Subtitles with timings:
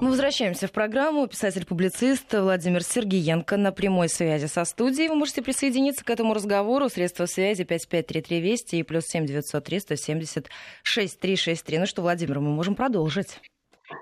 [0.00, 1.28] Мы возвращаемся в программу.
[1.28, 5.08] Писатель-публицист Владимир Сергеенко на прямой связи со студией.
[5.08, 6.88] Вы можете присоединиться к этому разговору.
[6.88, 10.48] Средства связи 5533 Вести и плюс 7903 170
[10.82, 11.78] 6363.
[11.78, 13.38] Ну что, Владимир, мы можем продолжить.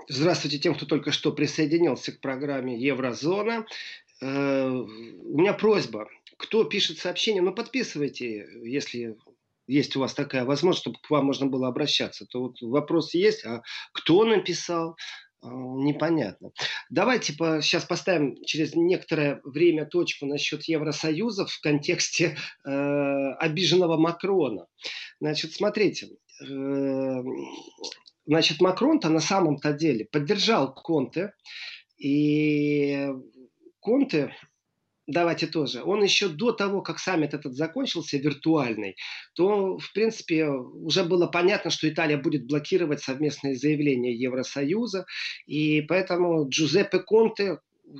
[0.08, 3.66] Здравствуйте тем, кто только что присоединился к программе Еврозона.
[4.22, 9.18] Э, у меня просьба, кто пишет сообщение, ну подписывайте, если
[9.66, 13.44] есть у вас такая возможность, чтобы к вам можно было обращаться, то вот вопрос есть,
[13.44, 13.62] а
[13.92, 14.96] кто написал,
[15.42, 16.52] непонятно.
[16.90, 22.70] Давайте по, сейчас поставим через некоторое время точку насчет Евросоюза в контексте э,
[23.38, 24.66] обиженного Макрона.
[25.20, 26.08] Значит, смотрите,
[26.42, 27.22] э,
[28.26, 31.32] значит, Макрон-то на самом-то деле поддержал Конте,
[31.98, 33.08] и
[33.80, 34.34] Конте
[35.12, 38.96] давайте тоже, он еще до того, как саммит этот закончился, виртуальный,
[39.34, 45.06] то, в принципе, уже было понятно, что Италия будет блокировать совместные заявления Евросоюза,
[45.46, 47.58] и поэтому Джузеппе Конте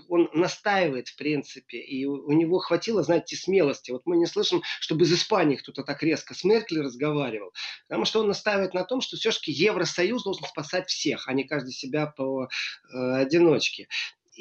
[0.09, 3.91] он настаивает, в принципе, и у него хватило, знаете, смелости.
[3.91, 7.52] Вот мы не слышим, чтобы из Испании кто-то так резко с Меркель разговаривал,
[7.88, 11.73] потому что он настаивает на том, что все-таки Евросоюз должен спасать всех, а не каждый
[11.73, 13.88] себя по э, одиночке.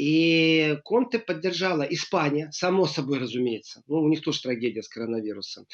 [0.01, 3.83] И Конте поддержала Испания, само собой разумеется.
[3.85, 5.65] Ну, у них тоже трагедия с коронавирусом.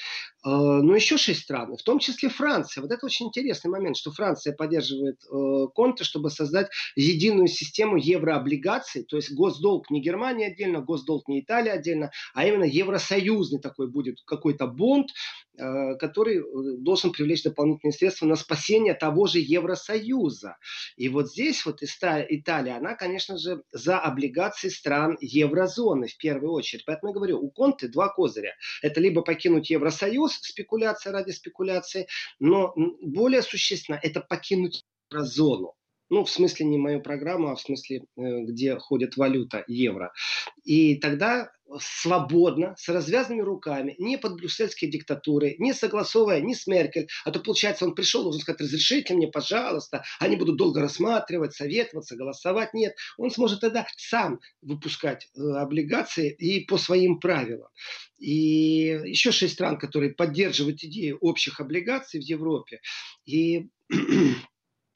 [0.45, 2.81] Э, но еще шесть стран, в том числе Франция.
[2.81, 6.67] Вот это очень интересный момент, что Франция поддерживает э, Конте, чтобы создать
[6.97, 9.03] единую систему еврооблигаций.
[9.03, 14.17] То есть госдолг не Германия отдельно, госдолг не Италия отдельно, а именно евросоюзный такой будет
[14.25, 15.07] какой-то бонд,
[15.57, 16.43] э, который
[16.83, 20.57] должен привлечь дополнительные средства на спасение того же Евросоюза.
[20.97, 26.85] И вот здесь вот Италия, она, конечно же, за облигаций стран еврозоны в первую очередь.
[26.85, 28.55] Поэтому я говорю, у Конты два козыря.
[28.81, 32.07] Это либо покинуть Евросоюз, спекуляция ради спекуляции,
[32.39, 35.76] но более существенно это покинуть еврозону.
[36.09, 40.13] Ну, в смысле не мою программу, а в смысле, э, где ходит валюта, евро.
[40.63, 47.07] И тогда свободно, с развязанными руками, не под брюссельской диктатурой, не согласовывая ни с Меркель.
[47.25, 50.03] А то, получается, он пришел, должен сказать, разрешите мне, пожалуйста.
[50.19, 52.73] Они будут долго рассматривать, советоваться, голосовать.
[52.73, 57.69] Нет, он сможет тогда сам выпускать э, облигации и по своим правилам.
[58.17, 62.79] И еще шесть стран, которые поддерживают идею общих облигаций в Европе.
[63.25, 63.67] И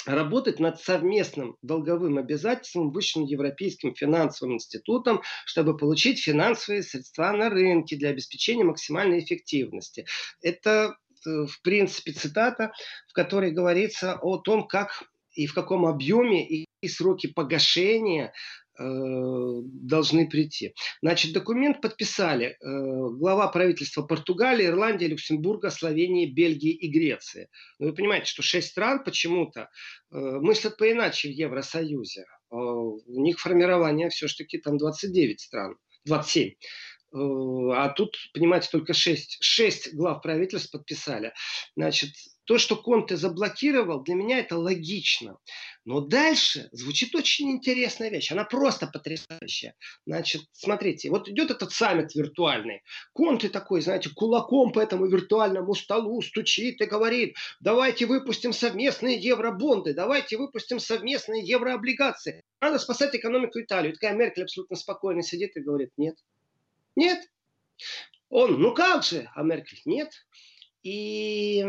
[0.06, 7.96] работать над совместным долговым обязательством Высшим Европейским финансовым институтом, чтобы получить финансовые средства на рынке
[7.96, 10.06] для обеспечения максимальной эффективности.
[10.42, 12.72] Это, э, в принципе, цитата,
[13.08, 15.04] в которой говорится о том, как
[15.34, 18.34] и в каком объеме и сроки погашения
[18.82, 20.74] должны прийти.
[21.02, 27.50] Значит, документ подписали э, глава правительства Португалии, Ирландии, Люксембурга, Словении, Бельгии и Греции.
[27.80, 29.68] Но вы понимаете, что шесть стран почему-то э,
[30.18, 32.26] мыслят поиначе в Евросоюзе.
[32.50, 36.52] У них формирование все-таки там 29 стран, 27.
[37.14, 41.34] А тут, понимаете, только 6, 6 глав правительств подписали.
[41.76, 42.12] Значит,
[42.46, 45.38] то, что Конте заблокировал, для меня это логично.
[45.86, 48.32] Но дальше звучит очень интересная вещь.
[48.32, 49.76] Она просто потрясающая.
[50.06, 52.82] Значит, смотрите, вот идет этот саммит виртуальный.
[53.14, 59.94] Конте такой, знаете, кулаком по этому виртуальному столу стучит и говорит, давайте выпустим совместные евробонды,
[59.94, 62.44] давайте выпустим совместные еврооблигации.
[62.60, 63.90] Надо спасать экономику Италии.
[63.90, 66.18] И такая Меркель абсолютно спокойно сидит и говорит, нет.
[66.96, 67.20] Нет.
[68.30, 69.30] Он, ну как же?
[69.36, 70.12] А Меркель, нет.
[70.84, 71.66] И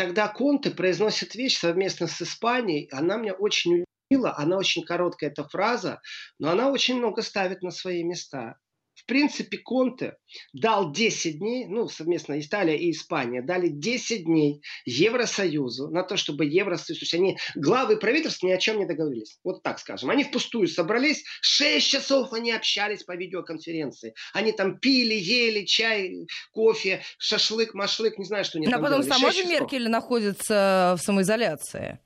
[0.00, 2.88] тогда Конте произносит вещь совместно с Испанией.
[2.90, 4.34] Она меня очень удивила.
[4.38, 6.00] Она очень короткая, эта фраза,
[6.38, 8.56] но она очень много ставит на свои места.
[9.00, 10.16] В принципе, Конте
[10.52, 16.44] дал 10 дней, ну, совместно Италия и Испания, дали 10 дней Евросоюзу на то, чтобы
[16.44, 19.38] Евросоюз, то есть они, главы правительств ни о чем не договорились.
[19.42, 20.10] Вот так скажем.
[20.10, 24.14] Они впустую собрались, 6 часов они общались по видеоконференции.
[24.34, 29.02] Они там пили, ели чай, кофе, шашлык, машлык, не знаю, что они Но там потом
[29.02, 29.18] делали.
[29.18, 32.00] сама же Меркель находится в самоизоляции.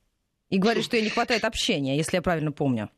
[0.51, 2.91] И говорит, что ей не хватает общения, если я правильно помню.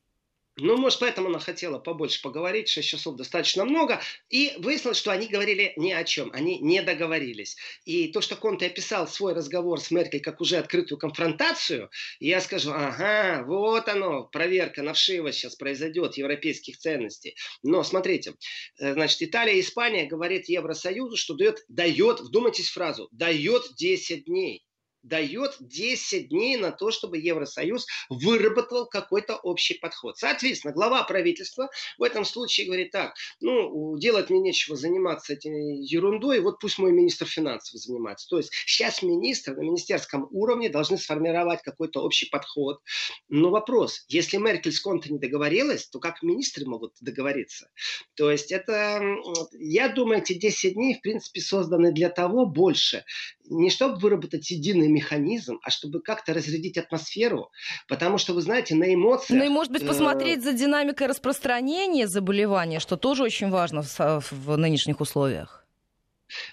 [0.58, 4.00] Ну, может, поэтому она хотела побольше поговорить, 6 часов достаточно много.
[4.30, 7.56] И выяснилось, что они говорили ни о чем, они не договорились.
[7.84, 12.70] И то, что Конте описал свой разговор с Меркель как уже открытую конфронтацию, я скажу,
[12.72, 17.36] ага, вот оно, проверка на вшиво сейчас произойдет европейских ценностей.
[17.62, 18.34] Но смотрите,
[18.78, 24.24] э, значит, Италия и Испания говорит Евросоюзу, что дает, дает, вдумайтесь в фразу, дает 10
[24.24, 24.65] дней.
[25.08, 30.18] Дает 10 дней на то, чтобы Евросоюз выработал какой-то общий подход.
[30.18, 36.40] Соответственно, глава правительства в этом случае говорит так, ну, делать мне нечего заниматься этой ерундой,
[36.40, 38.28] вот пусть мой министр финансов занимается.
[38.28, 42.80] То есть сейчас министры на министерском уровне должны сформировать какой-то общий подход.
[43.28, 47.70] Но вопрос, если Меркель с Конте не договорилась, то как министры могут договориться?
[48.14, 49.00] То есть это,
[49.52, 53.04] я думаю, эти 10 дней, в принципе, созданы для того больше,
[53.48, 57.50] не чтобы выработать единый механизм, а чтобы как-то разрядить атмосферу,
[57.88, 59.38] потому что, вы знаете, на эмоциях...
[59.38, 64.22] Ну и, может быть, э, посмотреть за динамикой распространения заболевания, что тоже очень важно в,
[64.30, 65.65] в нынешних условиях.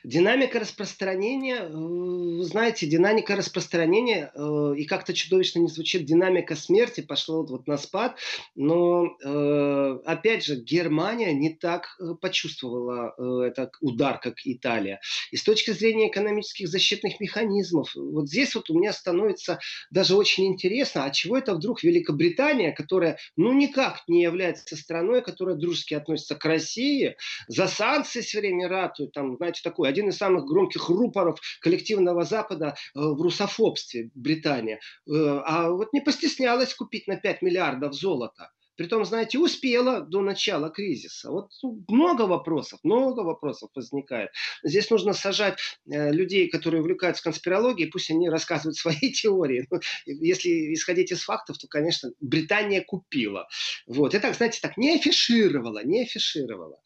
[0.04, 7.02] Динамика распространения, э, вы знаете, динамика распространения, э, и как-то чудовищно не звучит, динамика смерти
[7.02, 8.18] пошла вот на спад,
[8.56, 13.14] но, э, опять же, Германия не так почувствовала
[13.46, 15.00] этот удар, как Италия.
[15.32, 19.60] И с точки зрения экономических защитных механизмов, вот здесь вот у меня становится
[19.90, 25.56] даже очень интересно, а чего это вдруг Великобритания, которая, ну, никак не является страной, которая
[25.56, 27.16] дружески относится к России,
[27.48, 32.76] за санкции все время ратует, там, знаете, такой, один из самых громких рупоров коллективного Запада
[32.96, 34.80] э, в русофобстве Британия.
[35.08, 38.52] Э, а вот не постеснялась купить на 5 миллиардов золота.
[38.76, 41.32] Притом, знаете, успела до начала кризиса.
[41.32, 44.32] Вот ну, много вопросов, много вопросов возникает.
[44.64, 49.68] Здесь нужно сажать э, людей, которые увлекаются конспирологией, пусть они рассказывают свои теории.
[49.70, 53.48] Но ну, если исходить из фактов, то, конечно, Британия купила.
[53.88, 54.16] Вот.
[54.16, 56.80] И так, знаете, так не афишировала, не афишировала.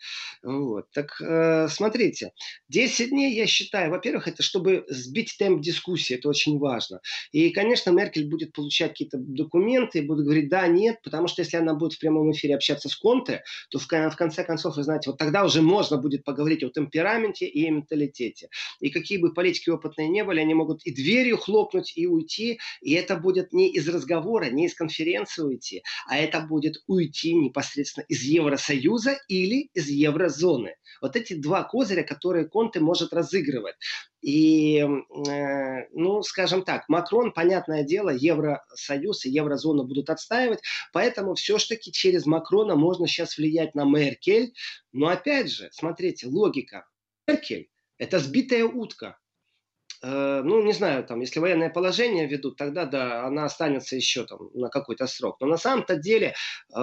[0.44, 0.90] Вот.
[0.92, 2.32] Так, э, смотрите,
[2.70, 7.02] 10 дней, я считаю, во-первых, это чтобы сбить темп дискуссии, это очень важно.
[7.32, 11.74] И, конечно, Меркель будет получать какие-то документы будет говорить да, нет, потому что если она
[11.78, 15.18] будет в прямом эфире общаться с Конте, то в, в конце концов, вы знаете, вот
[15.18, 18.50] тогда уже можно будет поговорить о темпераменте и о менталитете.
[18.80, 22.60] И какие бы политики опытные не были, они могут и дверью хлопнуть, и уйти.
[22.82, 28.06] И это будет не из разговора, не из конференции уйти, а это будет уйти непосредственно
[28.08, 30.76] из Евросоюза или из еврозоны.
[31.02, 33.76] Вот эти два козыря, которые Конте может разыгрывать.
[34.22, 40.60] И, э, ну, скажем так, Макрон, понятное дело, Евросоюз и Еврозону будут отстаивать,
[40.92, 44.54] поэтому все-таки через Макрона можно сейчас влиять на Меркель.
[44.92, 46.88] Но опять же, смотрите, логика.
[47.28, 49.18] Меркель– это сбитая утка.
[50.02, 54.50] Э, ну, не знаю, там, если военное положение ведут, тогда, да, она останется еще там
[54.54, 55.38] на какой-то срок.
[55.40, 56.36] Но на самом-то деле,
[56.76, 56.82] э,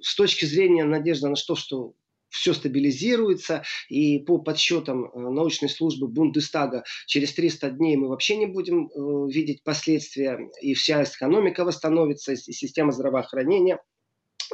[0.00, 1.94] с точки зрения надежды на то, что
[2.28, 8.46] все стабилизируется, и по подсчетам э, научной службы Бундестага через 300 дней мы вообще не
[8.46, 13.78] будем э, видеть последствия, и вся экономика восстановится, и система здравоохранения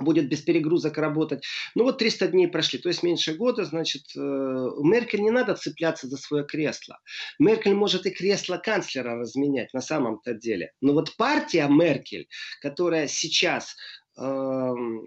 [0.01, 1.45] будет без перегрузок работать.
[1.75, 6.09] Ну вот 300 дней прошли, то есть меньше года, значит, э, Меркель не надо цепляться
[6.09, 6.99] за свое кресло.
[7.39, 10.73] Меркель может и кресло канцлера разменять на самом-то деле.
[10.81, 12.29] Но вот партия Меркель,
[12.61, 13.77] которая сейчас
[14.19, 15.03] эм,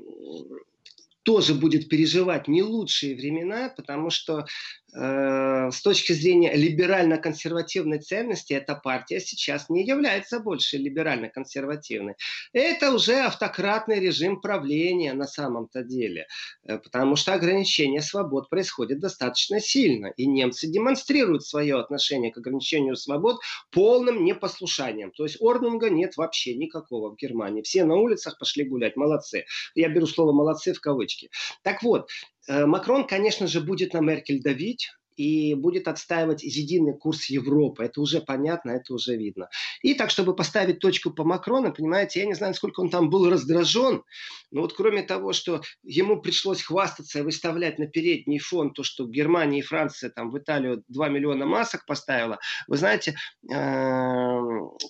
[1.28, 4.46] тоже будет переживать не лучшие времена, потому что
[4.94, 12.16] с точки зрения либерально-консервативной ценности эта партия сейчас не является больше либерально-консервативной.
[12.54, 16.28] Это уже автократный режим правления на самом-то деле,
[16.64, 22.96] э, потому что ограничение свобод происходит достаточно сильно, и немцы демонстрируют свое отношение к ограничению
[22.96, 23.40] свобод
[23.72, 25.12] полным непослушанием.
[25.12, 27.62] То есть ордунга нет вообще никакого в Германии.
[27.62, 29.46] Все на улицах пошли гулять, молодцы.
[29.76, 31.30] Я беру слово молодцы в кавычки.
[31.64, 37.26] Так вот, Э, Макрон, конечно же, будет на Меркель давить и будет отстаивать единый курс
[37.26, 37.84] Европы.
[37.84, 39.50] Это уже понятно, это уже видно.
[39.82, 43.30] И так, чтобы поставить точку по Макрону, понимаете, я не знаю, сколько он там был
[43.30, 44.04] раздражен,
[44.52, 49.08] но вот кроме того, что ему пришлось хвастаться и выставлять на передний фон то, что
[49.08, 52.38] Германия и Франция там в Италию 2 миллиона масок поставила,
[52.68, 53.16] вы знаете,
[53.52, 53.56] э,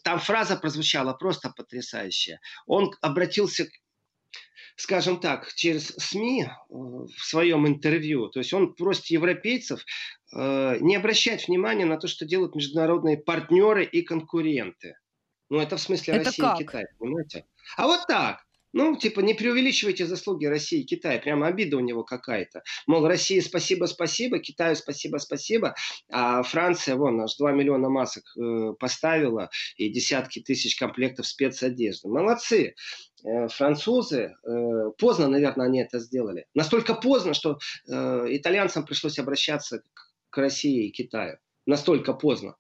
[0.04, 2.42] там фраза прозвучала просто потрясающая.
[2.66, 3.68] Он обратился
[4.78, 9.84] скажем так, через СМИ э, в своем интервью, то есть он просит европейцев
[10.34, 14.96] э, не обращать внимания на то, что делают международные партнеры и конкуренты.
[15.50, 16.62] Ну, это в смысле это России как?
[16.62, 17.46] и Китая, понимаете?
[17.76, 18.48] А вот так.
[18.74, 21.20] Ну, типа, не преувеличивайте заслуги России и Китая.
[21.20, 22.62] Прямо обида у него какая-то.
[22.86, 25.74] Мол, России спасибо, спасибо, Китаю спасибо, спасибо.
[26.12, 32.10] А Франция, вон, аж 2 миллиона масок э, поставила и десятки тысяч комплектов спецодежды.
[32.10, 32.76] Молодцы.
[33.24, 36.46] Э, французы, э, поздно, наверное, они это сделали.
[36.54, 37.58] Настолько поздно, что
[37.88, 39.82] э, итальянцам пришлось обращаться
[40.30, 42.56] к России и Китаю настолько поздно.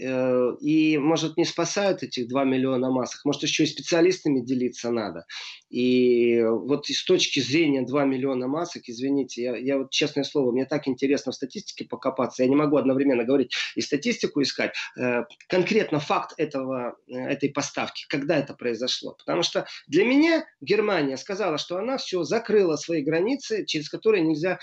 [0.00, 5.26] Э, и, может, не спасают этих 2 миллиона масок, может, еще и специалистами делиться надо.
[5.68, 10.64] И вот с точки зрения 2 миллиона масок, извините, я, я вот, честное слово, мне
[10.64, 16.00] так интересно в статистике покопаться, я не могу одновременно говорить и статистику искать, э, конкретно
[16.00, 19.14] факт этого, э, этой поставки, когда это произошло.
[19.18, 24.58] Потому что для меня Германия сказала, что она все закрыла свои границы, через которые нельзя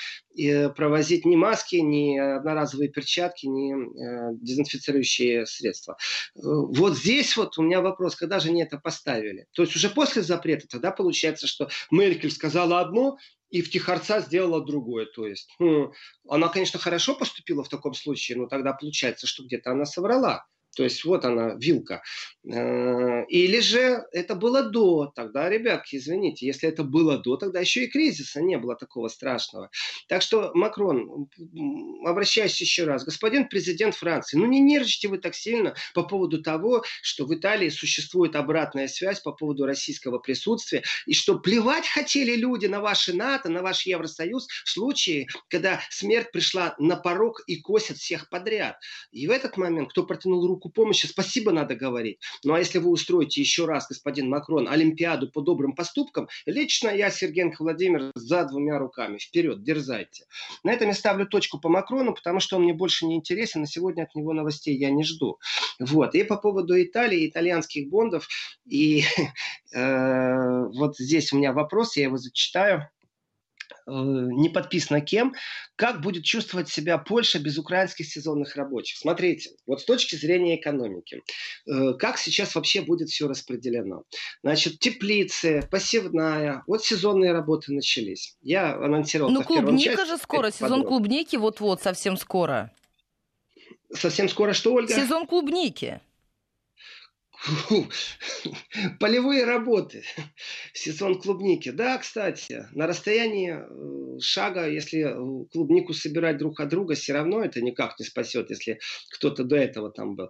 [0.75, 3.73] провозить ни маски, ни одноразовые перчатки, ни
[4.41, 5.97] дезинфицирующие рабочие средства.
[6.35, 9.45] Вот здесь вот у меня вопрос, когда же они это поставили?
[9.53, 13.17] То есть уже после запрета тогда получается, что Меркель сказала одно,
[13.49, 15.05] и в Тихорца сделала другое.
[15.07, 15.91] То есть, ну,
[16.27, 20.45] она, конечно, хорошо поступила в таком случае, но тогда получается, что где-то она соврала.
[20.75, 22.01] То есть вот она, вилка.
[22.47, 25.11] Э, или же это было до.
[25.15, 29.69] Тогда, ребятки, извините, если это было до, тогда еще и кризиса не было такого страшного.
[30.07, 31.27] Так что, Макрон,
[32.05, 33.03] обращаюсь еще раз.
[33.03, 37.69] Господин президент Франции, ну не нервничайте вы так сильно по поводу того, что в Италии
[37.69, 43.49] существует обратная связь по поводу российского присутствия, и что плевать хотели люди на ваши НАТО,
[43.49, 48.77] на ваш Евросоюз в случае, когда смерть пришла на порог и косит всех подряд.
[49.11, 52.19] И в этот момент, кто протянул руку руку помощи, спасибо надо говорить.
[52.43, 57.09] Ну а если вы устроите еще раз, господин Макрон, Олимпиаду по добрым поступкам, лично я,
[57.09, 59.17] Сергенко Владимир, за двумя руками.
[59.17, 60.25] Вперед, дерзайте.
[60.63, 63.67] На этом я ставлю точку по Макрону, потому что он мне больше не интересен, на
[63.67, 65.39] сегодня от него новостей я не жду.
[65.79, 66.13] Вот.
[66.13, 68.27] И по поводу Италии, итальянских бондов,
[68.67, 69.03] и
[69.73, 72.89] э, вот здесь у меня вопрос, я его зачитаю.
[73.87, 75.33] Э, не подписано кем,
[75.75, 78.97] как будет чувствовать себя Польша без украинских сезонных рабочих.
[78.97, 81.21] Смотрите, вот с точки зрения экономики,
[81.67, 84.03] э, как сейчас вообще будет все распределено.
[84.43, 88.37] Значит, теплицы, посевная, вот сезонные работы начались.
[88.41, 90.87] Я анонсировал Ну, клубника части, же скоро, сезон подробно.
[90.87, 92.71] клубники вот-вот, совсем скоро.
[93.91, 94.93] Совсем скоро что, Ольга?
[94.93, 96.01] Сезон клубники.
[98.99, 100.03] Полевые работы.
[100.73, 101.69] Сезон клубники.
[101.69, 107.41] Да, кстати, на расстоянии э, шага, если э, клубнику собирать друг от друга, все равно
[107.43, 108.79] это никак не спасет, если
[109.11, 110.27] кто-то до этого там был.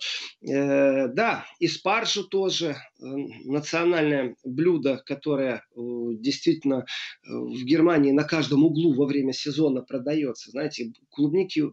[0.48, 6.86] Э, да, и спаржу тоже национальное блюдо, которое действительно
[7.24, 10.52] в Германии на каждом углу во время сезона продается.
[10.52, 11.64] Знаете, клубники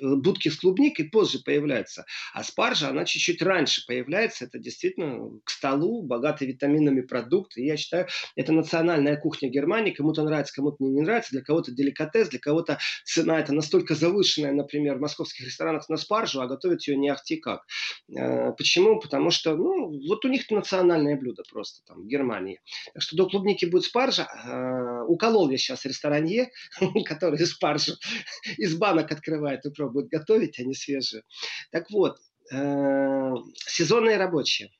[0.00, 4.44] Э, будки с клубникой позже появляются, а спаржа, она чуть-чуть раньше появляется.
[4.44, 7.56] Это действительно к столу, богатый витаминами продукт.
[7.56, 8.06] И я считаю,
[8.36, 9.92] это национальная кухня Германии.
[9.92, 11.32] Кому-то нравится, кому-то не нравится.
[11.32, 16.40] Для кого-то деликатес, для кого-то цена это настолько завышенная, например, в московских ресторанах на спаржу,
[16.40, 17.62] а готовить ее не ахти как.
[18.16, 19.00] Э, почему?
[19.00, 22.60] Потому что, ну, вот у них национальное блюдо просто там в Германии.
[22.94, 24.28] Так что до клубники будет спаржа.
[24.44, 26.50] Э, уколол я сейчас ресторанье,
[27.06, 27.92] который спаржу
[28.56, 31.22] из банок открывает и пробуют готовить, они свежие.
[31.72, 32.18] Так вот,
[32.52, 33.34] э,
[33.66, 34.70] сезонные рабочие.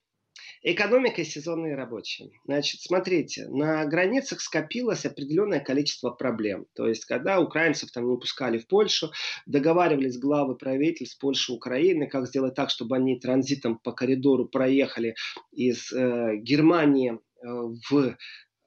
[0.65, 2.31] Экономика и сезонные рабочие.
[2.45, 6.67] Значит, смотрите, на границах скопилось определенное количество проблем.
[6.75, 9.11] То есть, когда украинцев там не пускали в Польшу,
[9.45, 15.17] договаривались главы правительств Польши и Украины, как сделать так, чтобы они транзитом по коридору проехали
[15.51, 17.49] из э, Германии э,
[17.91, 18.17] в, э,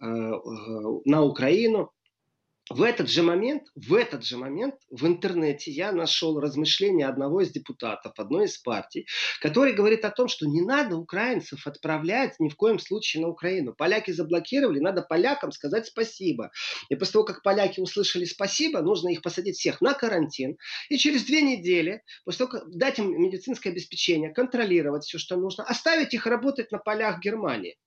[0.01, 1.94] на Украину.
[2.71, 7.51] В этот же момент, в этот же момент в интернете я нашел размышления одного из
[7.51, 9.05] депутатов одной из партий,
[9.39, 13.75] который говорит о том, что не надо украинцев отправлять ни в коем случае на Украину.
[13.75, 16.49] Поляки заблокировали, надо полякам сказать спасибо.
[16.89, 20.57] И после того, как поляки услышали спасибо, нужно их посадить всех на карантин.
[20.89, 25.63] И через две недели, после того, как дать им медицинское обеспечение, контролировать все, что нужно,
[25.65, 27.77] оставить их работать на полях Германии.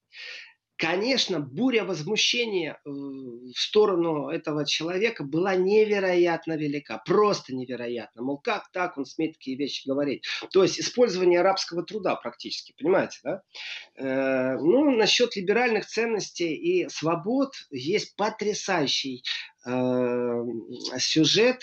[0.79, 8.23] Конечно, буря возмущения э, в сторону этого человека была невероятно велика, просто невероятно.
[8.23, 10.25] Мол, как так он смеет такие вещи говорить?
[10.53, 13.43] То есть использование арабского труда практически, понимаете, да?
[13.97, 19.25] Э, ну, насчет либеральных ценностей и свобод есть потрясающий
[20.99, 21.63] сюжет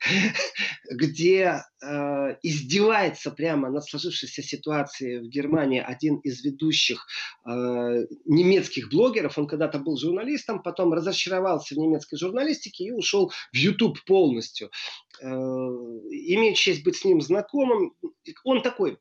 [0.90, 7.06] где э, издевается прямо над сложившейся ситуацией в Германии один из ведущих
[7.46, 7.50] э,
[8.24, 9.38] немецких блогеров.
[9.38, 14.70] Он когда-то был журналистом, потом разочаровался в немецкой журналистике и ушел в YouTube полностью.
[15.20, 17.94] Э, имею честь быть с ним знакомым.
[18.44, 18.98] Он такой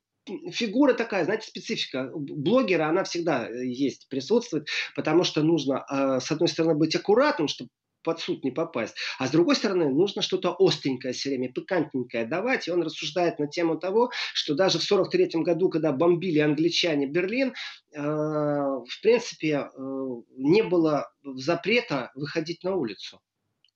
[0.52, 6.50] фигура такая, знаете, специфика блогера, она всегда есть, присутствует, потому что нужно, э, с одной
[6.50, 7.70] стороны, быть аккуратным, чтобы
[8.08, 8.96] под суд не попасть.
[9.20, 12.66] А с другой стороны, нужно что-то остренькое все время, пикантненькое давать.
[12.66, 17.50] И он рассуждает на тему того, что даже в 1943 году, когда бомбили англичане Берлин,
[17.50, 19.70] э, в принципе, э,
[20.38, 23.20] не было запрета выходить на улицу.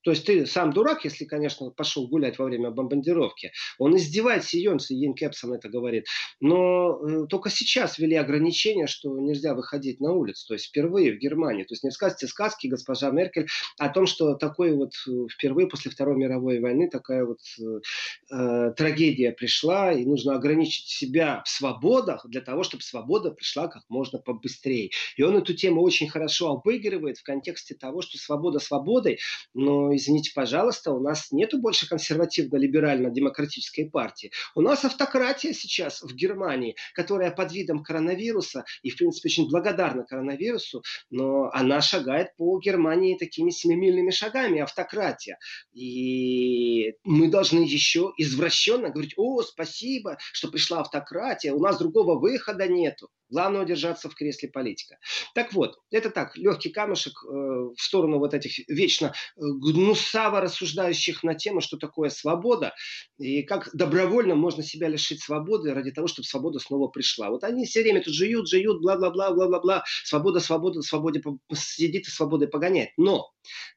[0.03, 3.51] То есть ты сам дурак, если, конечно, пошел гулять во время бомбардировки.
[3.77, 6.05] Он издевается, Йонс, Йен Кепсон это говорит.
[6.39, 10.48] Но э, только сейчас ввели ограничения, что нельзя выходить на улицу.
[10.48, 11.63] То есть впервые в Германии.
[11.63, 15.91] То есть не сказки сказки, госпожа Меркель, о том, что такое вот э, впервые после
[15.91, 22.25] Второй мировой войны такая вот э, э, трагедия пришла, и нужно ограничить себя в свободах
[22.27, 24.89] для того, чтобы свобода пришла как можно побыстрее.
[25.17, 29.20] И он эту тему очень хорошо обыгрывает в контексте того, что свобода свободой,
[29.53, 34.32] но извините, пожалуйста, у нас нету больше консервативно-либерально-демократической партии.
[34.56, 40.04] У нас автократия сейчас в Германии, которая под видом коронавируса и, в принципе, очень благодарна
[40.04, 45.38] коронавирусу, но она шагает по Германии такими семимильными шагами, автократия.
[45.74, 52.68] И мы должны еще извращенно говорить, о, спасибо, что пришла автократия, у нас другого выхода
[52.68, 53.10] нету.
[53.32, 54.98] Главное удержаться в кресле политика.
[55.34, 61.24] Так вот, это так, легкий камушек э, в сторону вот этих вечно э, гнусаво рассуждающих
[61.24, 62.74] на тему, что такое свобода,
[63.18, 67.30] и как добровольно можно себя лишить свободы ради того, чтобы свобода снова пришла.
[67.30, 71.22] Вот они все время тут жуют, жуют, бла-бла-бла, бла-бла-бла, свобода, свобода, свободе
[71.54, 72.90] сидит и свободой погоняет.
[72.98, 73.32] Но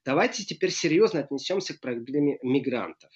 [0.04, 3.10] давайте теперь серьезно отнесемся к проблеме мигрантов.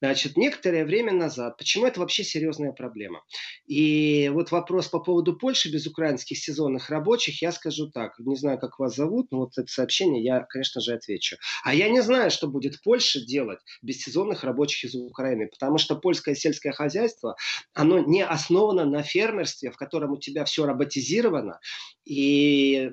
[0.00, 3.22] Значит, некоторое время назад, почему это вообще серьезная проблема?
[3.66, 8.36] И вот вопрос по поводу Польши без без украинских сезонных рабочих, я скажу так, не
[8.36, 11.36] знаю, как вас зовут, но вот это сообщение я, конечно же, отвечу.
[11.64, 15.96] А я не знаю, что будет Польша делать без сезонных рабочих из Украины, потому что
[15.96, 17.36] польское сельское хозяйство,
[17.74, 21.60] оно не основано на фермерстве, в котором у тебя все роботизировано,
[22.04, 22.90] и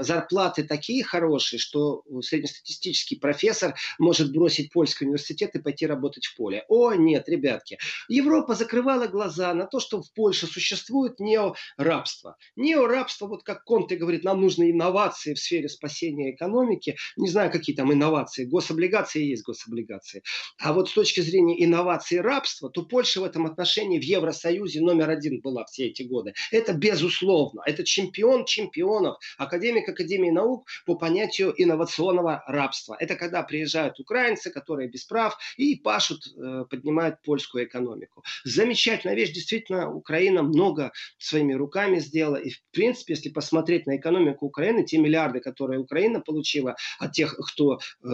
[0.00, 6.64] зарплаты такие хорошие, что среднестатистический профессор может бросить польский университет и пойти работать в поле.
[6.68, 7.78] О, нет, ребятки.
[8.08, 12.36] Европа закрывала глаза на то, что в Польше существует неорабство.
[12.56, 16.96] Неорабство, вот как Конте говорит, нам нужны инновации в сфере спасения экономики.
[17.16, 18.44] Не знаю, какие там инновации.
[18.44, 20.22] Гособлигации есть гособлигации.
[20.58, 25.10] А вот с точки зрения инноваций рабства, то Польша в этом отношении в Евросоюзе номер
[25.10, 26.34] один была все эти годы.
[26.50, 27.62] Это безусловно.
[27.66, 32.96] Это чемпион чемпионов, академик Академии наук по понятию инновационного рабства.
[32.98, 38.24] Это когда приезжают украинцы, которые без прав, и пашут, э, поднимают польскую экономику.
[38.44, 39.32] Замечательная вещь.
[39.32, 42.36] Действительно, Украина много своими руками сделала.
[42.36, 47.36] И, в принципе, если посмотреть на экономику Украины, те миллиарды, которые Украина получила от тех,
[47.36, 48.08] кто э,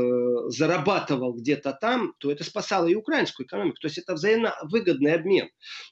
[0.49, 3.79] зарабатывал где-то там, то это спасало и украинскую экономику.
[3.81, 5.49] То есть это взаимовыгодный обмен.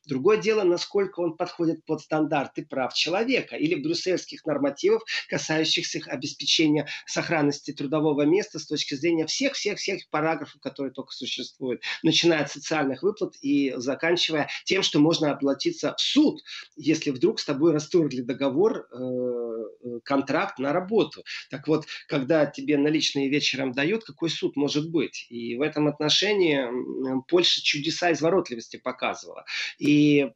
[0.06, 7.72] Другое дело, насколько он подходит под стандарты прав человека или брюссельских нормативов, касающихся обеспечения сохранности
[7.72, 13.74] трудового места с точки зрения всех-всех-всех параграфов, которые только существуют, начиная от социальных выплат и
[13.76, 16.42] заканчивая тем, что можно обратиться в суд,
[16.76, 21.24] если вдруг с тобой расторгли договор, э, э, контракт на работу.
[21.50, 25.26] Так вот, когда тебе наличные вечером дают, какой суд может быть?
[25.28, 26.64] И в этом отношении
[27.28, 29.44] Польша чудеса изворотливости показывала.
[29.78, 30.30] И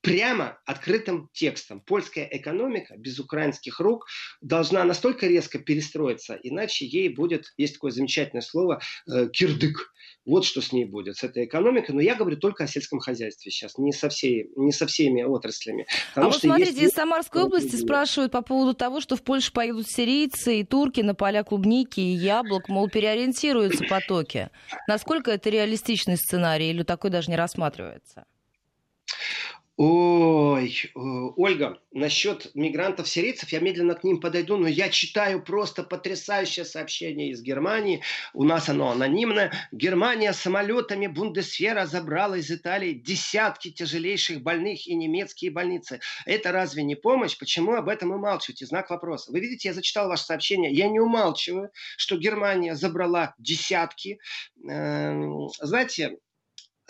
[0.00, 1.80] прямо открытым текстом.
[1.80, 4.06] Польская экономика без украинских рук
[4.40, 9.92] должна настолько резко перестроиться, иначе ей будет, есть такое замечательное слово, э, кирдык.
[10.24, 11.92] Вот что с ней будет, с этой экономикой.
[11.92, 15.86] Но я говорю только о сельском хозяйстве сейчас, не со, всей, не со всеми отраслями.
[16.14, 16.82] А вот смотрите, есть...
[16.82, 21.14] из Самарской области спрашивают по поводу того, что в Польшу поедут сирийцы и турки на
[21.14, 24.50] поля клубники и яблок, мол, переориентируются потоки.
[24.86, 28.24] Насколько это реалистичный сценарий или такой даже не рассматривается?
[29.82, 30.98] Ой, э,
[31.36, 37.40] Ольга, насчет мигрантов-сирийцев, я медленно к ним подойду, но я читаю просто потрясающее сообщение из
[37.40, 38.02] Германии.
[38.34, 39.54] У нас оно анонимное.
[39.72, 46.00] Германия самолетами Бундесфера забрала из Италии десятки тяжелейших больных и немецкие больницы.
[46.26, 47.38] Это разве не помощь?
[47.38, 48.66] Почему об этом умалчиваете?
[48.66, 49.32] Знак вопроса.
[49.32, 50.70] Вы видите, я зачитал ваше сообщение.
[50.74, 54.18] Я не умалчиваю, что Германия забрала десятки.
[54.62, 56.18] Эм, знаете,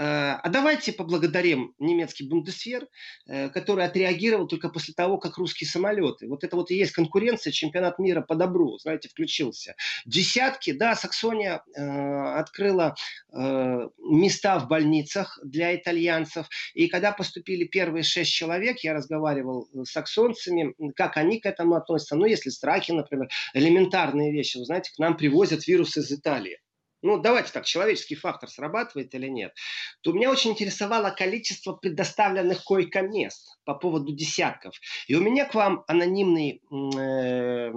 [0.02, 2.88] а давайте поблагодарим немецкий Бундесвер,
[3.26, 6.26] э, который отреагировал только после того, как русские самолеты.
[6.26, 9.74] Вот это вот и есть конкуренция, чемпионат мира по добру, знаете, включился.
[10.06, 12.94] Десятки, да, Саксония э, открыла
[13.32, 16.48] э, места в больницах для итальянцев.
[16.72, 22.16] И когда поступили первые шесть человек, я разговаривал с саксонцами, как они к этому относятся.
[22.16, 24.56] Ну, если страхи, например, элементарные вещи.
[24.56, 26.58] Вы знаете, к нам привозят вирус из Италии
[27.02, 29.54] ну давайте так, человеческий фактор срабатывает или нет,
[30.02, 34.74] то меня очень интересовало количество предоставленных койко-мест по поводу десятков.
[35.06, 37.72] И у меня к вам анонимный э,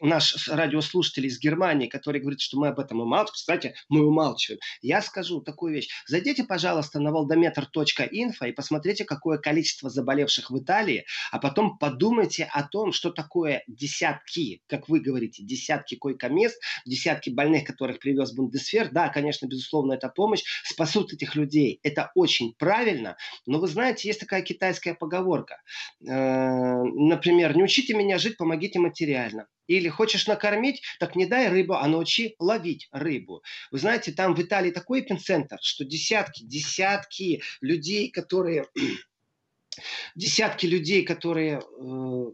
[0.00, 4.60] наш радиослушатель из Германии, который говорит, что мы об этом умалчиваем, кстати, мы умалчиваем.
[4.82, 5.88] Я скажу такую вещь.
[6.06, 12.62] Зайдите, пожалуйста, на valdometer.info и посмотрите, какое количество заболевших в Италии, а потом подумайте о
[12.62, 18.90] том, что такое десятки, как вы говорите, десятки койко-мест, десятки больных, которых привез Бундесвер.
[18.90, 20.44] Да, конечно, безусловно, это помощь.
[20.64, 21.80] Спасут этих людей.
[21.82, 23.16] Это очень правильно.
[23.46, 25.60] Но вы знаете, есть такая китайская поговорка.
[26.06, 29.46] Э, например, не учите меня жить, помогите материально.
[29.66, 33.42] Или хочешь накормить, так не дай рыбу, а научи ловить рыбу.
[33.70, 38.66] Вы знаете, там в Италии такой эпицентр, что десятки, десятки людей, которые
[40.14, 41.60] десятки людей, которые э,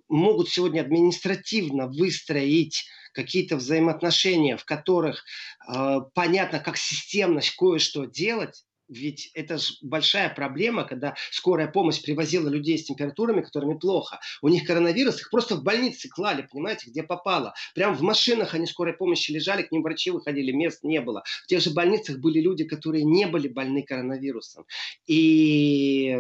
[0.09, 5.25] могут сегодня административно выстроить какие-то взаимоотношения, в которых
[5.69, 12.49] э, понятно, как системно кое-что делать, ведь это же большая проблема, когда скорая помощь привозила
[12.49, 14.21] людей с температурами, которыми плохо.
[14.43, 17.55] У них коронавирус, их просто в больнице клали, понимаете, где попало.
[17.75, 21.23] Прям в машинах они скорой помощи лежали, к ним врачи выходили, мест не было.
[21.45, 24.67] В тех же больницах были люди, которые не были больны коронавирусом.
[25.07, 26.19] И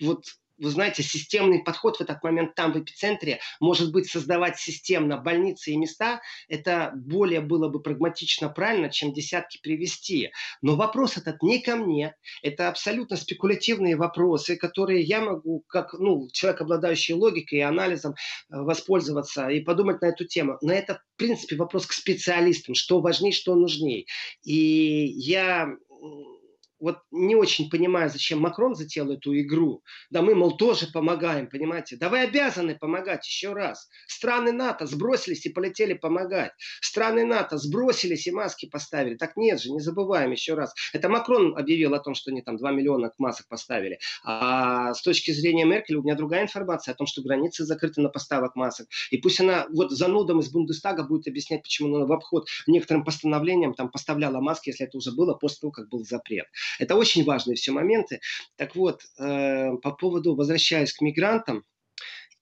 [0.00, 0.24] вот
[0.60, 5.72] вы знаете, системный подход в этот момент там, в эпицентре, может быть, создавать системно больницы
[5.72, 10.30] и места, это более было бы прагматично правильно, чем десятки привести.
[10.62, 16.28] Но вопрос этот не ко мне, это абсолютно спекулятивные вопросы, которые я могу, как ну,
[16.32, 18.14] человек, обладающий логикой и анализом, э,
[18.50, 20.58] воспользоваться и подумать на эту тему.
[20.60, 24.04] Но это, в принципе, вопрос к специалистам, что важнее, что нужнее.
[24.42, 25.68] И я
[26.80, 29.82] вот не очень понимаю, зачем Макрон затеял эту игру.
[30.10, 31.96] Да мы, мол, тоже помогаем, понимаете?
[31.96, 33.88] Да вы обязаны помогать еще раз.
[34.06, 36.52] Страны НАТО сбросились и полетели помогать.
[36.80, 39.16] Страны НАТО сбросились и маски поставили.
[39.16, 40.74] Так нет же, не забываем еще раз.
[40.92, 43.98] Это Макрон объявил о том, что они там 2 миллиона масок поставили.
[44.24, 48.08] А с точки зрения Меркель у меня другая информация о том, что границы закрыты на
[48.08, 48.88] поставок масок.
[49.10, 53.74] И пусть она вот занудом из Бундестага будет объяснять, почему она в обход некоторым постановлениям
[53.74, 56.46] там поставляла маски, если это уже было после того, как был запрет.
[56.78, 58.20] Это очень важные все моменты.
[58.56, 61.64] Так вот, э, по поводу, возвращаясь к мигрантам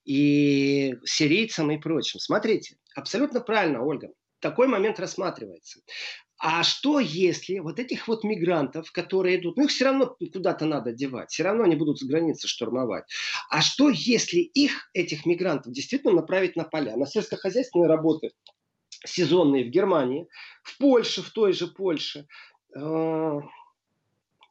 [0.04, 2.18] и сирийцам и прочим.
[2.20, 4.08] Смотрите, абсолютно правильно, Ольга.
[4.40, 5.80] Такой момент рассматривается.
[6.38, 10.92] А что если вот этих вот мигрантов, которые идут, ну их все равно куда-то надо
[10.92, 13.04] девать, все равно они будут с границы штурмовать.
[13.50, 18.30] А что если их, этих мигрантов, действительно направить на поля, на сельскохозяйственные работы,
[19.04, 20.28] сезонные в Германии,
[20.62, 22.28] в Польше, в той же Польше,
[22.76, 23.40] э,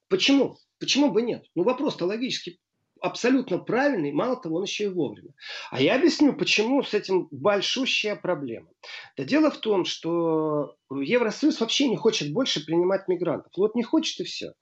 [0.10, 0.58] Почему?
[0.80, 1.46] Почему бы нет?
[1.56, 2.60] Ну, вопрос-то логически
[3.02, 5.32] абсолютно правильный, мало того, он еще и вовремя.
[5.72, 8.70] А я объясню, почему с этим большущая проблема.
[9.15, 13.52] Да дело в том, что Евросоюз вообще не хочет больше принимать мигрантов.
[13.58, 14.54] Вот не хочет и все.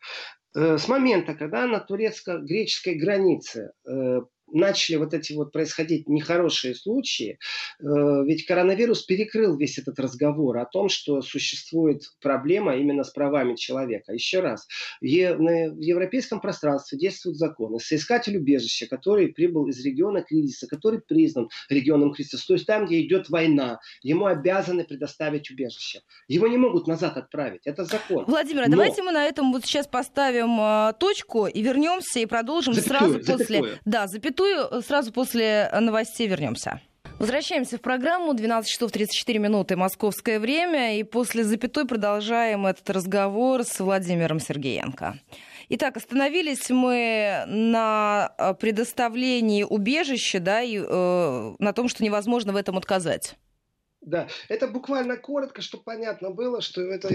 [0.55, 7.37] Э, с момента, когда на турецко-греческой границе э, начали вот эти вот происходить нехорошие случаи,
[7.79, 7.83] э,
[8.25, 14.13] ведь коронавирус перекрыл весь этот разговор о том, что существует проблема именно с правами человека.
[14.13, 14.67] Еще раз,
[15.01, 17.79] в европейском пространстве действуют законы.
[17.79, 23.01] Соискатель убежища, который прибыл из региона кризиса, который признан регионом кризиса, то есть там, где
[23.01, 26.01] идет война, ему обязаны предоставить убежище.
[26.27, 27.61] Его не могут назад отправить.
[27.65, 28.25] Это закон.
[28.25, 28.71] Владимир, а Но...
[28.71, 33.13] давайте мы на этом вот сейчас поставим э, точку и вернемся и продолжим запятую, сразу
[33.13, 33.37] запятую.
[33.37, 33.79] после...
[33.85, 34.81] Да, запятую запятую.
[34.81, 36.81] Сразу после новостей вернемся.
[37.19, 38.33] Возвращаемся в программу.
[38.33, 40.99] 12 часов 34 минуты московское время.
[40.99, 45.19] И после запятой продолжаем этот разговор с Владимиром Сергеенко.
[45.69, 52.55] Итак, остановились мы на э, предоставлении убежища, да, и э, на том, что невозможно в
[52.55, 53.35] этом отказать.
[54.01, 57.09] Да, это буквально коротко, чтобы понятно было, что это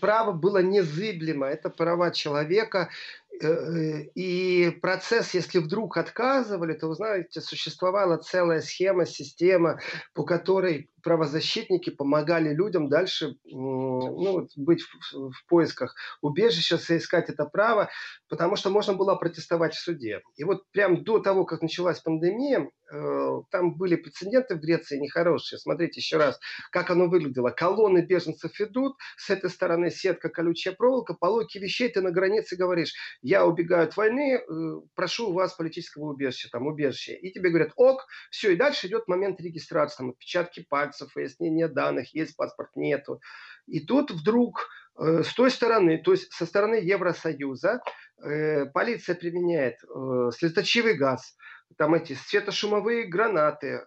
[0.00, 2.88] право было незыблемо, это права человека,
[3.25, 9.80] Э, э, и процесс, если вдруг отказывали, то, вы знаете, существовала целая схема, система,
[10.14, 17.88] по которой правозащитники помогали людям дальше ну, быть в, в поисках убежища, соискать это право,
[18.28, 20.22] потому что можно было протестовать в суде.
[20.34, 25.60] И вот прям до того, как началась пандемия, э, там были прецеденты в Греции нехорошие.
[25.60, 26.40] Смотрите еще раз,
[26.72, 27.50] как оно выглядело.
[27.50, 32.94] Колонны беженцев идут, с этой стороны сетка, колючая проволока, по вещей ты на границе говоришь,
[33.22, 37.12] я убегаю от войны, э, прошу у вас политического убежища, там, убежища.
[37.12, 41.68] И тебе говорят, ок, все, и дальше идет момент регистрации, там, отпечатки пальцев, пальцев, выяснение
[41.68, 43.20] данных, есть паспорт, нету.
[43.66, 47.80] И тут вдруг э, с той стороны, то есть со стороны Евросоюза,
[48.22, 51.36] э, полиция применяет э, слезоточивый газ,
[51.76, 53.82] там эти светошумовые гранаты, э,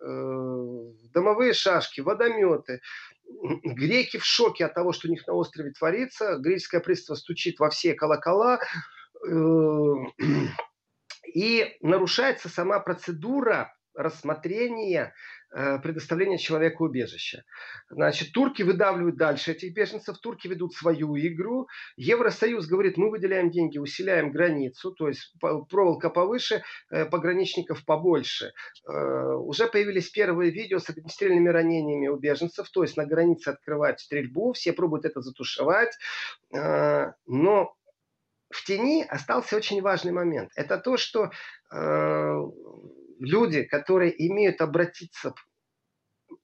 [1.13, 2.81] домовые шашки, водометы.
[3.63, 6.37] Греки в шоке от того, что у них на острове творится.
[6.37, 8.59] Греческое правительство стучит во все колокола.
[11.33, 15.13] И нарушается сама процедура рассмотрения
[15.51, 17.43] предоставления человеку убежища.
[17.89, 21.67] Значит, турки выдавливают дальше этих беженцев, турки ведут свою игру.
[21.97, 28.51] Евросоюз говорит, мы выделяем деньги, усиляем границу, то есть проволока повыше, э, пограничников побольше.
[28.87, 33.99] Э, уже появились первые видео с огнестрельными ранениями у беженцев, то есть на границе открывают
[33.99, 35.97] стрельбу, все пробуют это затушевать.
[36.51, 37.75] Но
[38.49, 40.51] в тени остался очень важный момент.
[40.55, 41.29] Это то, что
[41.71, 42.41] э,
[43.19, 45.33] люди, которые имеют обратиться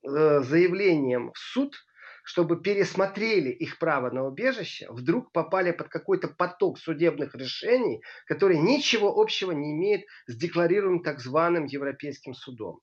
[0.04, 1.76] э, заявлением в суд,
[2.24, 9.22] чтобы пересмотрели их право на убежище, вдруг попали под какой-то поток судебных решений, которые ничего
[9.22, 12.80] общего не имеют с декларируемым так званым Европейским судом.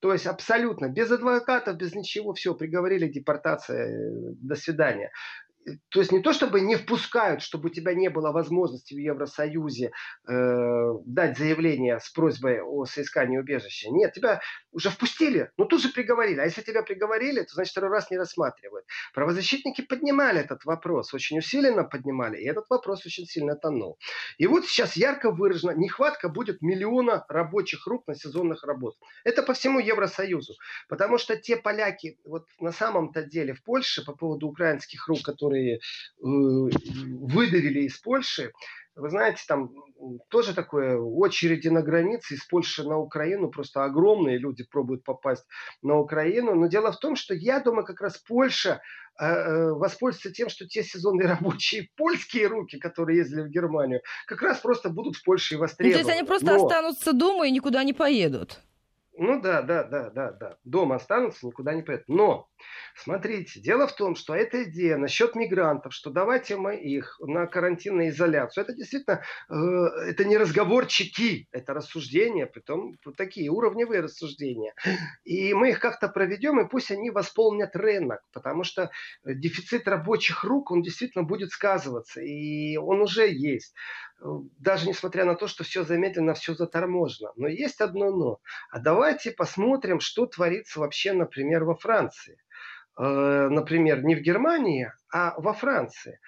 [0.00, 5.10] То есть абсолютно без адвокатов, без ничего, все, приговорили депортация, э, до свидания
[5.90, 9.92] то есть не то чтобы не впускают, чтобы у тебя не было возможности в Евросоюзе
[10.26, 13.90] э, дать заявление с просьбой о соискании убежища.
[13.90, 14.40] Нет, тебя
[14.72, 16.40] уже впустили, но тут же приговорили.
[16.40, 18.86] А если тебя приговорили, то значит второй раз не рассматривают.
[19.14, 23.98] Правозащитники поднимали этот вопрос, очень усиленно поднимали, и этот вопрос очень сильно тонул.
[24.38, 29.00] И вот сейчас ярко выражена нехватка будет миллиона рабочих рук на сезонных работах.
[29.24, 30.54] Это по всему Евросоюзу.
[30.88, 35.51] Потому что те поляки, вот на самом-то деле в Польше по поводу украинских рук, которые
[35.54, 35.78] э,
[36.20, 38.52] выдавили из Польши,
[38.94, 39.70] вы знаете, там
[40.28, 45.46] тоже такое очереди на границе из Польши на Украину, просто огромные люди пробуют попасть
[45.80, 46.54] на Украину.
[46.54, 48.82] Но дело в том, что я думаю, как раз Польша
[49.18, 54.42] э, э, воспользуется тем, что те сезонные рабочие польские руки, которые ездили в Германию, как
[54.42, 55.98] раз просто будут в Польше и востребованы.
[55.98, 56.66] Ну, то есть они просто Но...
[56.66, 58.60] останутся дома и никуда не поедут?
[59.14, 60.56] Ну да, да, да, да, да.
[60.64, 62.08] Дома останутся, никуда не поедут.
[62.08, 62.48] Но,
[62.96, 68.08] смотрите, дело в том, что эта идея насчет мигрантов, что давайте мы их на карантинную
[68.08, 69.54] изоляцию, это действительно, э,
[70.08, 74.74] это не разговорчики, это рассуждения, притом такие уровневые рассуждения.
[75.24, 78.90] И мы их как-то проведем, и пусть они восполнят рынок, потому что
[79.24, 83.74] дефицит рабочих рук, он действительно будет сказываться, и он уже есть
[84.58, 87.32] даже несмотря на то, что все замедленно, все заторможено.
[87.36, 88.40] Но есть одно но.
[88.70, 92.38] А давайте посмотрим, что творится вообще, например, во Франции.
[92.98, 96.20] Э, например, не в Германии, а во Франции.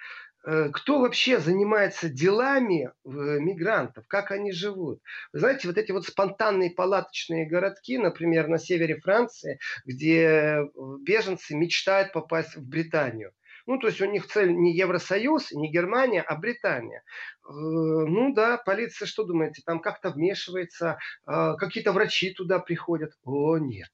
[0.45, 5.01] Э, кто вообще занимается делами э, мигрантов, как они живут.
[5.31, 10.59] Вы знаете, вот эти вот спонтанные палаточные городки, например, на севере Франции, где
[11.01, 13.31] беженцы мечтают попасть в Британию–
[13.65, 16.99] ну, то есть у них цель не Евросоюз, не Германия, а Британия.
[16.99, 20.97] Э, ну да, полиция, что думаете, там как-то вмешивается,
[21.27, 23.13] э, какие-то врачи туда приходят.
[23.23, 23.91] О, нет.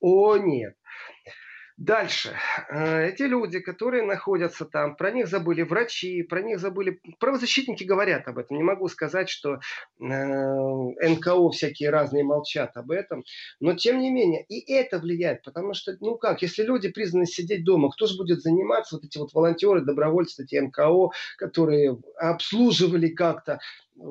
[0.00, 0.74] О, нет.
[1.80, 2.36] Дальше.
[2.68, 7.00] Э, эти люди, которые находятся там, про них забыли врачи, про них забыли...
[7.18, 8.58] Правозащитники говорят об этом.
[8.58, 9.58] Не могу сказать, что э,
[9.98, 13.24] НКО всякие разные молчат об этом.
[13.60, 15.42] Но тем не менее, и это влияет.
[15.42, 19.16] Потому что, ну как, если люди признаны сидеть дома, кто же будет заниматься, вот эти
[19.16, 23.58] вот волонтеры, добровольцы, эти НКО, которые обслуживали как-то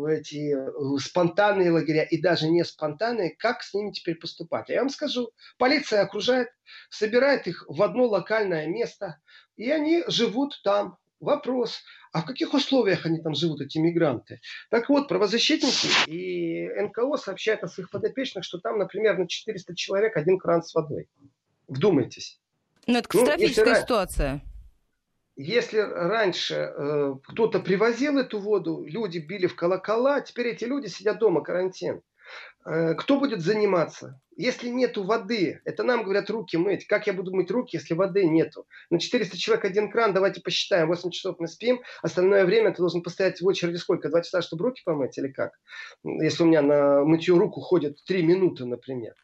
[0.08, 4.70] эти э, спонтанные лагеря и даже не спонтанные, как с ними теперь поступать?
[4.70, 6.50] А я вам скажу, полиция окружает,
[6.90, 9.20] собирает их в одно локальное место,
[9.58, 10.98] и они живут там.
[11.22, 11.82] Вопрос,
[12.14, 14.40] а в каких условиях они там живут, эти мигранты?
[14.70, 20.16] Так вот, правозащитники и НКО сообщают о своих подопечных, что там, например, на 400 человек
[20.16, 21.10] один кран с водой.
[21.68, 22.40] Вдумайтесь.
[22.88, 24.42] Ну, это катастрофическая ну, ситуация
[25.42, 31.20] если раньше э, кто-то привозил эту воду, люди били в колокола, теперь эти люди сидят
[31.20, 32.02] дома, карантин.
[32.70, 34.22] Э, кто будет заниматься?
[34.38, 36.86] Если нету воды, это нам говорят руки мыть.
[36.86, 38.68] Как я буду мыть руки, если воды нету?
[38.90, 40.88] На 400 человек один кран, давайте посчитаем.
[40.88, 44.10] 8 часов мы спим, остальное время ты должен постоять в очереди сколько?
[44.10, 45.54] Два часа, чтобы руки помыть или как?
[46.04, 49.16] Если у меня на мытью руку ходит 3 минуты, например.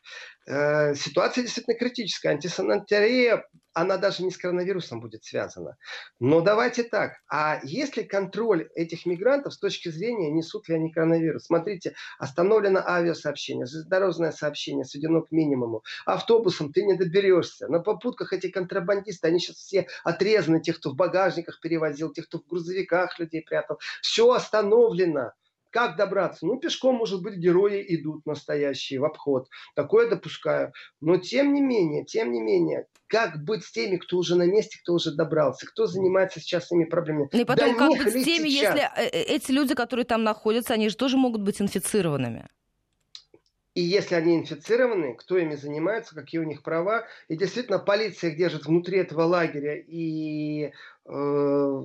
[0.47, 2.29] Э, ситуация действительно критическая.
[2.29, 5.77] Антисанитария, она даже не с коронавирусом будет связана.
[6.19, 7.13] Но давайте так.
[7.29, 11.45] А есть ли контроль этих мигрантов с точки зрения, несут ли они коронавирус?
[11.45, 15.83] Смотрите, остановлено авиасообщение, железнодорожное сообщение сведено к минимуму.
[16.05, 17.67] Автобусом ты не доберешься.
[17.67, 20.61] На попутках эти контрабандисты, они сейчас все отрезаны.
[20.61, 23.79] Тех, кто в багажниках перевозил, тех, кто в грузовиках людей прятал.
[24.01, 25.31] Все остановлено.
[25.75, 26.45] Как добраться?
[26.45, 29.49] Ну, пешком, может быть, герои идут настоящие в обход.
[29.75, 30.71] Такое допускаю.
[31.01, 34.79] Но тем не менее, тем не менее, как быть с теми, кто уже на месте,
[34.81, 37.29] кто уже добрался, кто занимается сейчас этими проблемами?
[37.31, 38.75] Ну и потом, До как быть с теми, сейчас?
[38.75, 42.47] если э, э, эти люди, которые там находятся, они же тоже могут быть инфицированными?
[43.75, 47.05] И если они инфицированы, кто ими занимается, какие у них права.
[47.27, 49.75] И действительно, полиция их держит внутри этого лагеря.
[49.75, 50.71] И
[51.05, 51.83] э,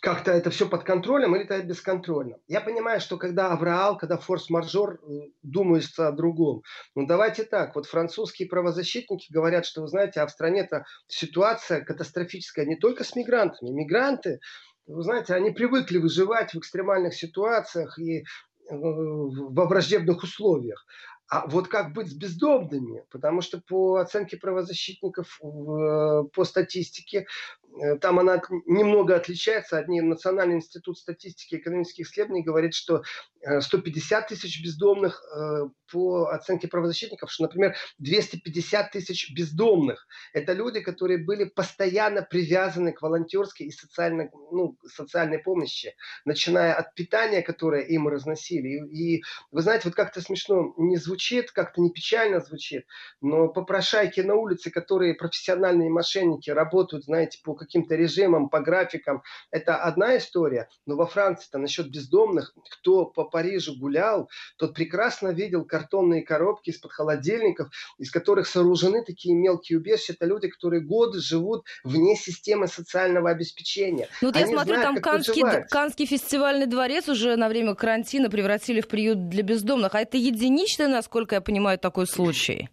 [0.00, 2.38] как-то это все под контролем или это бесконтрольно.
[2.48, 6.64] Я понимаю, что когда авраал, когда форс-мажор, э, думается о другом.
[6.96, 12.66] Ну давайте так, вот французские правозащитники говорят, что, вы знаете, а в стране-то ситуация катастрофическая
[12.66, 13.70] не только с мигрантами.
[13.70, 14.40] Мигранты,
[14.86, 18.24] вы знаете, они привыкли выживать в экстремальных ситуациях и
[18.70, 20.86] во враждебных условиях.
[21.28, 23.04] А вот как быть с бездомными?
[23.10, 27.26] Потому что по оценке правозащитников, э, по статистике,
[27.78, 29.78] Э, там она немного отличается.
[29.78, 33.02] Одни Национальный институт статистики и экономических исследований говорит, что
[33.60, 40.06] 150 э, тысяч бездомных э, по оценке правозащитников, что, например, 250 тысяч бездомных.
[40.32, 46.94] Это люди, которые были постоянно привязаны к волонтерской и социальной, ну, социальной помощи, начиная от
[46.94, 48.68] питания, которое им разносили.
[48.90, 52.86] И, и вы знаете, вот как-то смешно не звучит, как-то не печально звучит,
[53.20, 59.76] но попрошайки на улице, которые профессиональные мошенники, работают, знаете, по каким-то режимам, по графикам, это
[59.76, 60.68] одна история.
[60.84, 66.92] Но во Франции-то насчет бездомных, кто по Парижу гулял, тот прекрасно видел картонные коробки из-под
[66.92, 67.68] холодильников,
[67.98, 70.14] из которых сооружены такие мелкие убежища.
[70.14, 74.08] Это люди, которые годы живут вне системы социального обеспечения.
[74.22, 78.30] Ну вот Они я смотрю, знают, там Канский, Канский фестивальный дворец уже на время карантина
[78.30, 79.94] превратили в приют для бездомных.
[79.94, 82.70] А это единичный, насколько я понимаю, такой случай?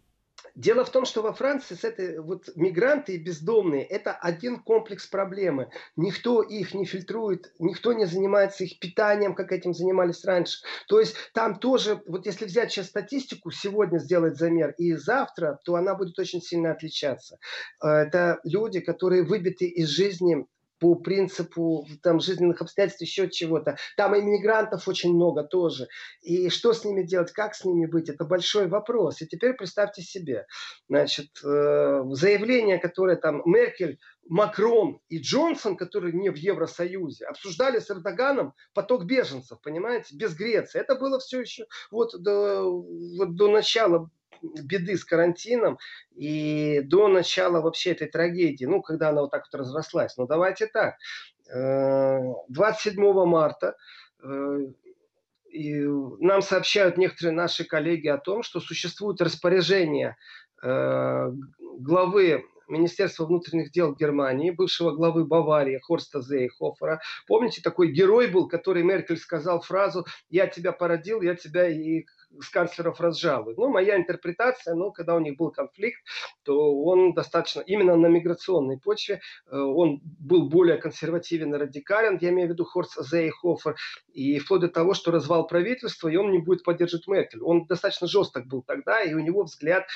[0.55, 5.07] Дело в том, что во Франции с этой, вот, мигранты и бездомные– это один комплекс
[5.07, 5.69] проблемы.
[5.95, 10.59] Никто их не фильтрует, никто не занимается их питанием, как этим занимались раньше.
[10.87, 15.73] То есть там тоже, вот если взять сейчас статистику, сегодня сделать замер и завтра, то
[15.73, 17.39] она будет очень сильно отличаться.
[17.83, 20.45] Э, это люди, которые выбиты из жизни
[20.83, 23.77] по принципу там, жизненных обстоятельств, еще чего-то.
[23.95, 25.87] Там иммигрантов очень много тоже.
[26.21, 29.21] И что с ними делать, как с ними быть, это большой вопрос.
[29.21, 30.45] И теперь представьте себе,
[30.89, 37.89] значит, э, заявление, которое там Меркель Макрон и Джонсон, которые не в Евросоюзе, обсуждали с
[37.89, 40.81] Эрдоганом поток беженцев, понимаете, без Греции.
[40.81, 44.09] Это было все еще вот до, вот до начала
[44.43, 45.77] беды с карантином
[46.15, 50.17] и до начала вообще этой трагедии, ну, когда она вот так вот разрослась.
[50.17, 50.95] Но давайте так.
[51.49, 53.75] 27 э, марта
[54.23, 54.57] э,
[56.19, 60.17] нам сообщают некоторые наши коллеги о том, что существует распоряжение
[60.63, 61.31] э,
[61.79, 67.01] главы Министерства внутренних дел Германии, бывшего главы Баварии Хорста Зейхофера.
[67.27, 72.05] Помните, такой герой был, который Меркель сказал фразу «Я тебя породил, я тебя и
[72.41, 73.57] с канцлеров разжалуют.
[73.57, 76.01] Ну, моя интерпретация, ну, когда у них был конфликт,
[76.43, 82.29] то он достаточно, именно на миграционной почве, э, он был более консервативен и радикален, я
[82.29, 83.75] имею в виду Хорст Зейхофер,
[84.11, 87.41] и вплоть до того, что развал правительства, и он не будет поддерживать Меркель.
[87.41, 89.87] Он достаточно жесток был тогда, и у него взгляд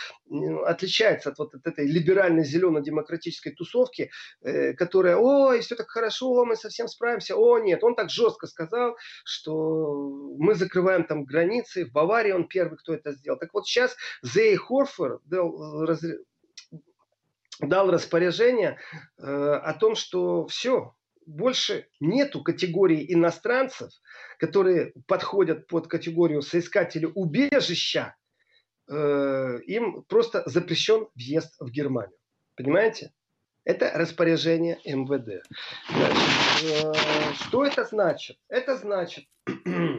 [0.66, 6.56] отличается от вот от этой либеральной зелено-демократической тусовки, э, которая, ой, все так хорошо, мы
[6.56, 7.36] совсем справимся.
[7.36, 12.48] О, нет, он так жестко сказал, что мы закрываем там границы в Баварии, Баварии он
[12.48, 13.40] первый, кто это сделал.
[13.40, 16.04] Так вот сейчас Зей Хорфер дал, раз,
[17.60, 18.78] дал распоряжение
[19.18, 23.92] э, о том, что все, больше нету категории иностранцев,
[24.40, 28.16] которые подходят под категорию соискателя убежища,
[28.90, 32.18] э, им просто запрещен въезд в Германию.
[32.56, 33.12] Понимаете?
[33.66, 35.44] Это распоряжение МВД.
[35.90, 36.94] Значит, э,
[37.34, 38.38] что это значит?
[38.48, 39.26] Это значит,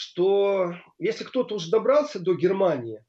[0.00, 3.04] что если кто-то уже добрался до Германии,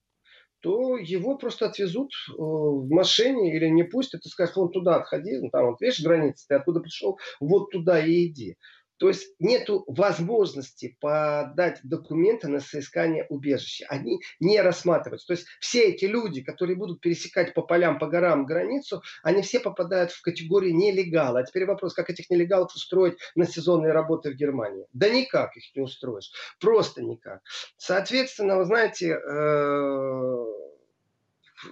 [0.60, 5.40] то его просто отвезут э, в машине или не пустят и скажут, вон туда отходи,
[5.54, 8.58] там вот видишь границы, ты оттуда пришел, вот туда и иди.
[9.02, 13.88] То есть нет возможности подать документы на соискание убежища.
[13.90, 15.26] Они не рассматриваются.
[15.26, 19.60] То есть все эти люди, которые будут пересекать по полям, по горам границу, они все
[19.60, 21.40] попадают в категорию нелегала.
[21.40, 24.86] А теперь вопрос, как этих нелегалов устроить на сезонные работы в Германии?
[24.94, 26.32] Да никак их не устроишь.
[26.60, 27.42] Просто никак.
[27.78, 30.46] Соответственно, вы знаете, э,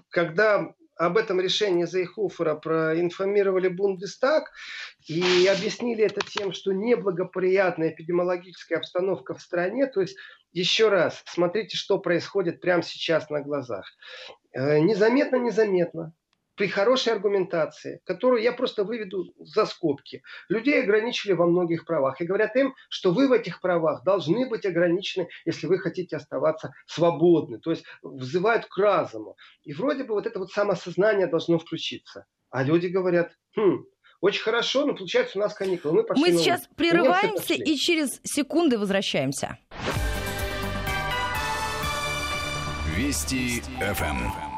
[0.09, 4.51] когда об этом решении Зейхофера проинформировали Бундестаг
[5.07, 9.87] и объяснили это тем, что неблагоприятная эпидемиологическая обстановка в стране.
[9.87, 10.17] То есть,
[10.51, 13.85] еще раз, смотрите, что происходит прямо сейчас на глазах.
[14.51, 16.11] Э, незаметно-незаметно
[16.59, 22.19] при хорошей аргументации, которую я просто выведу за скобки, людей ограничили во многих правах.
[22.19, 26.73] И говорят им, что вы в этих правах должны быть ограничены, если вы хотите оставаться
[26.85, 27.59] свободны.
[27.59, 29.37] То есть взывают к разуму.
[29.63, 32.25] И вроде бы вот это вот самосознание должно включиться.
[32.49, 33.85] А люди говорят, хм,
[34.19, 35.93] очень хорошо, но получается у нас каникулы.
[35.93, 39.57] Мы, пошли Мы сейчас прерываемся и через секунды возвращаемся.
[42.97, 44.48] Вести ФМ.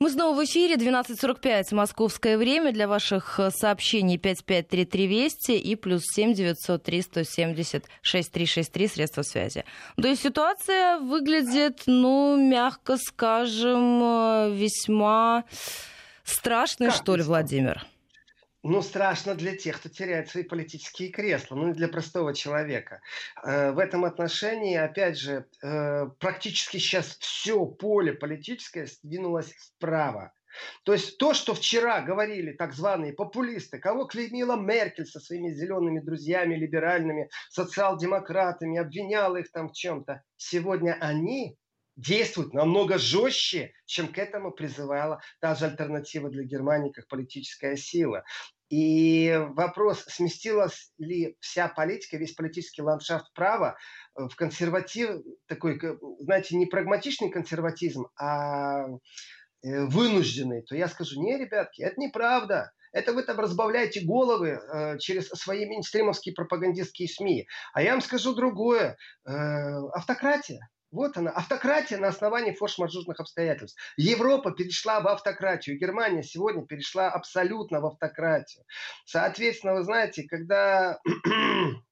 [0.00, 2.72] Мы снова в эфире, 12.45 московское время.
[2.72, 9.64] Для ваших э, сообщений 5533 Вести и плюс 7 903 170 6363 средства связи.
[10.00, 15.42] То есть ситуация выглядит, ну, мягко скажем, э, весьма
[16.22, 17.84] страшной, что ли, Владимир?
[18.70, 23.00] Ну, страшно для тех, кто теряет свои политические кресла, ну и для простого человека.
[23.42, 30.34] Э, в этом отношении, опять же, э, практически сейчас все поле политическое сдвинулось вправо.
[30.82, 36.00] То есть то, что вчера говорили так званые популисты, кого клеймила Меркель со своими зелеными
[36.00, 41.56] друзьями, либеральными, социал-демократами, обвиняла их там в чем-то, сегодня они
[41.96, 48.24] действует намного жестче, чем к этому призывала та же альтернатива для Германии как политическая сила.
[48.68, 53.76] И вопрос, сместилась ли вся политика, весь политический ландшафт права
[54.14, 55.80] в консерватив, такой,
[56.20, 62.72] знаете, не прагматичный консерватизм, а э, вынужденный, то я скажу, не, ребятки, это неправда.
[62.92, 67.46] Это вы там разбавляете головы э, через свои мейнстримовские пропагандистские СМИ.
[67.72, 68.96] А я вам скажу другое.
[69.26, 69.32] Э,
[69.94, 70.68] автократия.
[70.90, 73.78] Вот она, автократия на основании форс-мажорных обстоятельств.
[73.96, 78.64] Европа перешла в автократию, Германия сегодня перешла абсолютно в автократию.
[79.04, 80.98] Соответственно, вы знаете, когда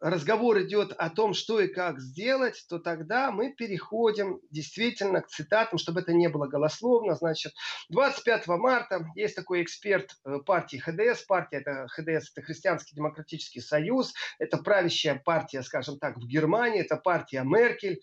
[0.00, 5.78] разговор идет о том, что и как сделать, то тогда мы переходим действительно к цитатам,
[5.78, 7.14] чтобы это не было голословно.
[7.14, 7.52] Значит,
[7.90, 11.22] 25 марта есть такой эксперт э, партии ХДС.
[11.22, 14.14] Партия это ХДС, это Христианский демократический союз.
[14.38, 16.80] Это правящая партия, скажем так, в Германии.
[16.80, 18.00] Это партия Меркель.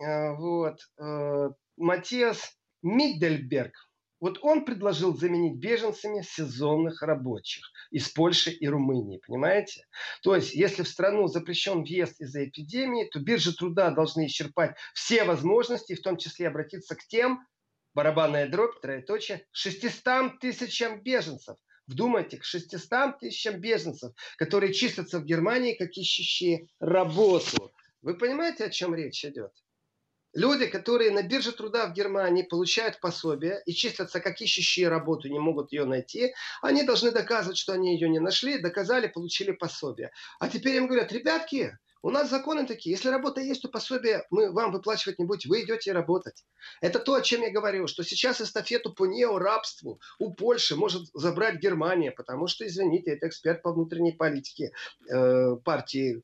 [0.00, 0.80] Э, вот.
[0.98, 3.74] Э, Матиас Миддельберг,
[4.20, 9.86] вот он предложил заменить беженцами сезонных рабочих из Польши и Румынии, понимаете?
[10.22, 15.24] То есть, если в страну запрещен въезд из-за эпидемии, то биржи труда должны исчерпать все
[15.24, 17.46] возможности, в том числе обратиться к тем,
[17.94, 21.56] барабанная дробь, троеточие, 600 тысячам беженцев.
[21.86, 27.72] Вдумайте, к 600 тысячам беженцев, которые числятся в Германии как ищущие работу.
[28.02, 29.52] Вы понимаете, о чем речь идет?
[30.36, 35.38] Люди, которые на бирже труда в Германии получают пособие и числятся как ищущие работу, не
[35.38, 40.10] могут ее найти, они должны доказывать, что они ее не нашли, доказали, получили пособие.
[40.38, 42.94] А теперь им говорят, ребятки, у нас законы такие.
[42.94, 45.48] Если работа есть, то пособие мы вам выплачивать не будем.
[45.48, 46.44] Вы идете работать.
[46.82, 51.60] Это то, о чем я говорю, что сейчас эстафету по неорабству у Польши может забрать
[51.60, 54.72] Германия, потому что, извините, это эксперт по внутренней политике
[55.10, 56.22] э, партии,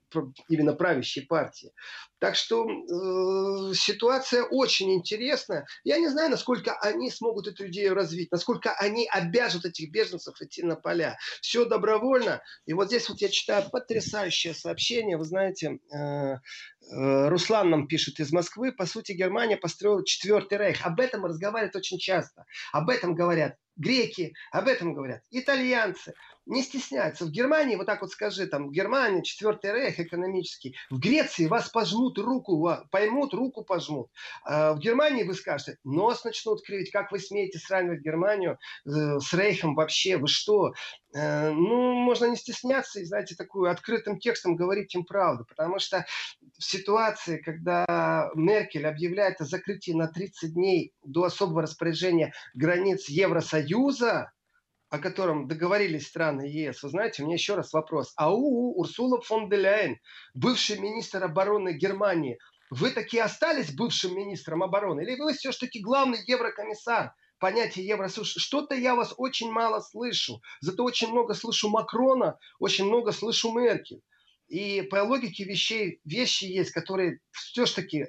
[0.48, 1.72] именно правящей партии.
[2.22, 5.66] Так что э, ситуация очень интересная.
[5.82, 10.62] Я не знаю, насколько они смогут эту идею развить, насколько они обяжут этих беженцев идти
[10.62, 11.18] на поля.
[11.40, 12.40] Все добровольно.
[12.64, 15.16] И вот здесь вот я читаю потрясающее сообщение.
[15.16, 16.38] Вы знаете, э, э,
[17.28, 18.70] Руслан нам пишет из Москвы.
[18.70, 20.86] По сути, Германия построила четвертый рейх.
[20.86, 22.44] Об этом разговаривают очень часто.
[22.72, 26.14] Об этом говорят греки, об этом говорят итальянцы
[26.46, 27.24] не стесняются.
[27.24, 30.76] В Германии, вот так вот скажи, там, в Германии четвертый рейх экономический.
[30.90, 34.10] В Греции вас пожмут руку, поймут, руку пожмут.
[34.44, 36.90] А в Германии вы скажете, нос начнут кривить.
[36.90, 40.16] Как вы смеете сравнивать Германию э, с рейхом вообще?
[40.16, 40.72] Вы что?
[41.14, 45.44] Э, ну, можно не стесняться и, знаете, такую открытым текстом говорить им правду.
[45.44, 46.04] Потому что
[46.58, 54.32] в ситуации, когда Меркель объявляет о закрытии на 30 дней до особого распоряжения границ Евросоюза,
[54.92, 58.12] о котором договорились страны ЕС, вы знаете, у меня еще раз вопрос.
[58.18, 59.96] АУ Урсула фон де Ляйен,
[60.34, 62.36] бывший министр обороны Германии,
[62.68, 65.00] вы таки остались бывшим министром обороны?
[65.00, 67.14] Или вы все-таки главный еврокомиссар?
[67.38, 68.34] понятие Евросоюз.
[68.36, 70.40] Что-то я вас очень мало слышу.
[70.60, 74.00] Зато очень много слышу Макрона, очень много слышу Меркель.
[74.52, 78.08] И по логике вещей, вещи есть, которые все-таки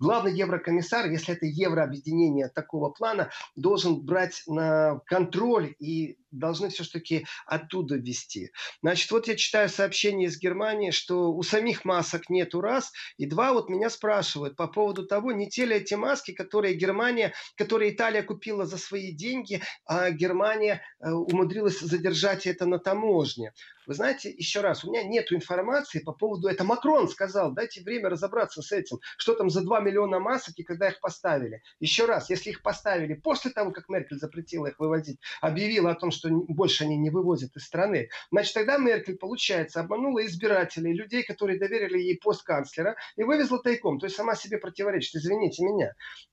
[0.00, 7.96] главный еврокомиссар, если это еврообъединение такого плана, должен брать на контроль и должны все-таки оттуда
[7.96, 8.50] вести.
[8.82, 13.52] Значит, вот я читаю сообщение из Германии, что у самих масок нету раз, и два
[13.52, 18.22] вот меня спрашивают по поводу того, не те ли эти маски, которые Германия, которые Италия
[18.22, 23.52] купила за свои деньги, а Германия э, умудрилась задержать это на таможне.
[23.86, 26.48] Вы знаете, еще раз, у меня нет информации по поводу...
[26.48, 28.98] Это Макрон сказал, дайте время разобраться с этим.
[29.18, 31.62] Что там за 2 миллиона масок и когда их поставили.
[31.80, 36.10] Еще раз, если их поставили после того, как Меркель запретила их вывозить, объявила о том,
[36.10, 38.08] что что больше они не вывозят из страны.
[38.30, 43.98] Значит, тогда Меркель, получается, обманула избирателей, людей, которые доверили ей пост канцлера, и вывезла тайком.
[43.98, 45.92] То есть сама себе противоречит, извините меня.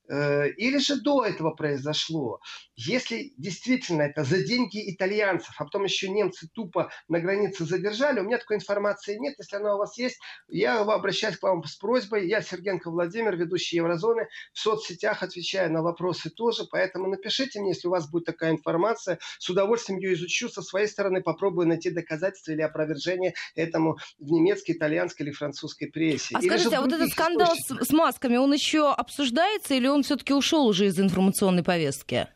[0.10, 2.40] Э, или же до этого произошло.
[2.76, 8.24] Если действительно это за деньги итальянцев, а потом еще немцы тупо на границе задержали, у
[8.24, 9.36] меня такой информации нет.
[9.38, 12.28] Если она у вас есть, я обращаюсь к вам с просьбой.
[12.28, 14.28] Я Сергенко Владимир, ведущий Еврозоны.
[14.54, 16.66] В соцсетях отвечаю на вопросы тоже.
[16.70, 19.20] Поэтому напишите мне, если у вас будет такая информация.
[19.40, 20.50] С удовольствием ее изучу.
[20.50, 26.36] Со своей стороны попробую найти доказательства или опровержение этому в немецкой, итальянской или французской прессе.
[26.36, 30.04] А или скажите, а вот этот скандал с, с масками, он еще обсуждается или он
[30.04, 32.28] все-таки ушел уже из информационной повестки?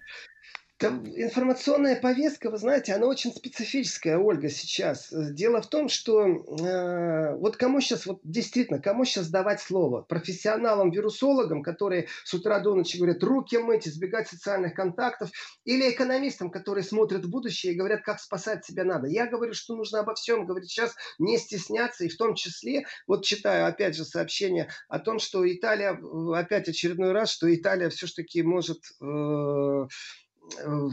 [0.77, 5.07] Там информационная повестка, вы знаете, она очень специфическая, Ольга, сейчас.
[5.09, 10.01] Дело в том, что э, вот кому сейчас, вот действительно, кому сейчас давать слово?
[10.01, 15.29] Профессионалам-вирусологам, которые с утра до ночи говорят, руки мыть, избегать социальных контактов,
[15.63, 19.07] или экономистам, которые смотрят в будущее и говорят, как спасать себя надо.
[19.07, 23.23] Я говорю, что нужно обо всем говорить сейчас, не стесняться, и в том числе, вот
[23.23, 25.97] читаю опять же сообщение о том, что Италия,
[26.35, 28.79] опять очередной раз, что Италия все-таки может...
[29.01, 29.85] Э,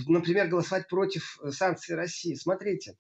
[0.07, 2.35] например, голосовать против э, санкций России.
[2.35, 2.97] Смотрите,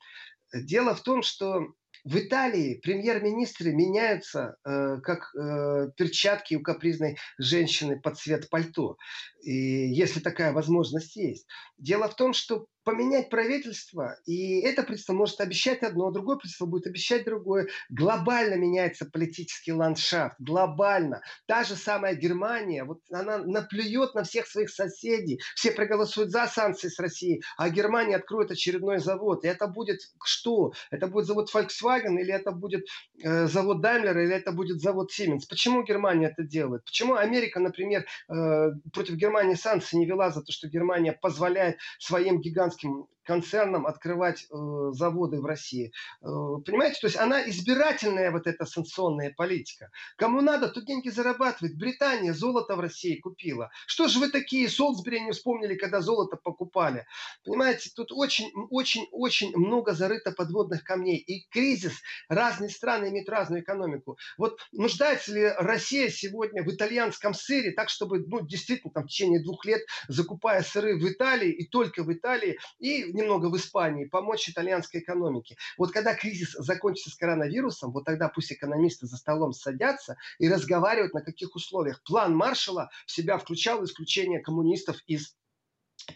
[0.52, 1.74] дело в том, что
[2.04, 8.96] в Италии премьер-министры меняются, э, как э, перчатки у капризной женщины под цвет пальто,
[9.42, 11.46] и если такая возможность есть.
[11.78, 16.66] Дело в том, что поменять правительство, и это правительство может обещать одно, а другое правительство
[16.66, 17.68] будет обещать другое.
[17.88, 21.22] Глобально меняется политический ландшафт, глобально.
[21.46, 26.88] Та же самая Германия, вот она наплюет на всех своих соседей, все проголосуют за санкции
[26.88, 29.44] с Россией, а Германия откроет очередной завод.
[29.44, 30.72] И это будет что?
[30.90, 32.84] Это будет завод Volkswagen, или это будет
[33.22, 35.42] э, завод Daimler, или это будет завод Siemens.
[35.48, 36.84] Почему Германия это делает?
[36.84, 42.40] Почему Америка, например, э, против Германии санкции не вела за то, что Германия позволяет своим
[42.40, 45.92] гигантским can концернам открывать э, заводы в России.
[46.20, 46.26] Э,
[46.64, 49.90] понимаете, то есть она избирательная вот эта санкционная политика.
[50.16, 51.76] Кому надо, то деньги зарабатывает.
[51.76, 53.70] Британия золото в России купила.
[53.86, 57.06] Что же вы такие Солсбери не вспомнили, когда золото покупали?
[57.44, 61.18] Понимаете, тут очень, очень, очень много зарыто подводных камней.
[61.18, 61.94] И кризис,
[62.28, 64.18] разные страны имеют разную экономику.
[64.36, 69.42] Вот нуждается ли Россия сегодня в итальянском сыре, так чтобы, ну, действительно, там, в течение
[69.42, 74.48] двух лет, закупая сыры в Италии и только в Италии, и немного в Испании, помочь
[74.48, 75.56] итальянской экономике.
[75.78, 81.14] Вот когда кризис закончится с коронавирусом, вот тогда пусть экономисты за столом садятся и разговаривают,
[81.14, 82.02] на каких условиях.
[82.04, 85.34] План Маршала в себя включал исключение коммунистов из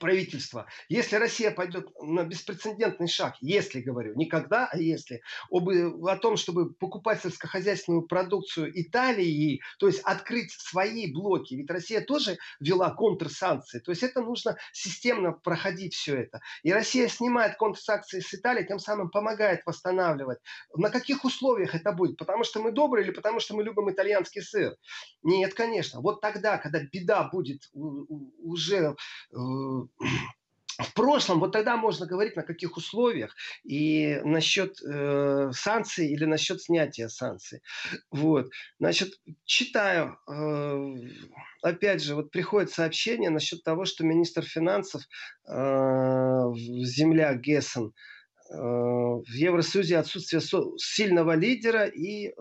[0.01, 0.66] правительства.
[0.89, 6.72] Если Россия пойдет на беспрецедентный шаг, если, говорю, никогда, а если, об, о том, чтобы
[6.74, 13.91] покупать сельскохозяйственную продукцию Италии, то есть открыть свои блоки, ведь Россия тоже вела контрсанкции, то
[13.91, 16.41] есть это нужно системно проходить все это.
[16.62, 20.39] И Россия снимает контрсанкции с Италии, тем самым помогает восстанавливать.
[20.74, 22.16] На каких условиях это будет?
[22.16, 24.76] Потому что мы добрые или потому что мы любим итальянский сыр?
[25.22, 26.01] Нет, конечно.
[26.01, 28.97] Вот тогда, когда беда будет уже
[29.32, 29.37] э,
[30.79, 36.61] в прошлом, вот тогда можно говорить, на каких условиях и насчет э, санкций или насчет
[36.61, 37.62] снятия санкций.
[38.11, 38.51] Вот.
[38.79, 39.14] Значит,
[39.45, 40.95] читаю, э,
[41.62, 45.03] опять же, вот приходит сообщение насчет того, что министр финансов
[45.49, 45.53] э,
[46.55, 47.95] земля Гессен
[48.51, 50.43] э, в Евросоюзе отсутствие
[50.77, 52.33] сильного лидера и э,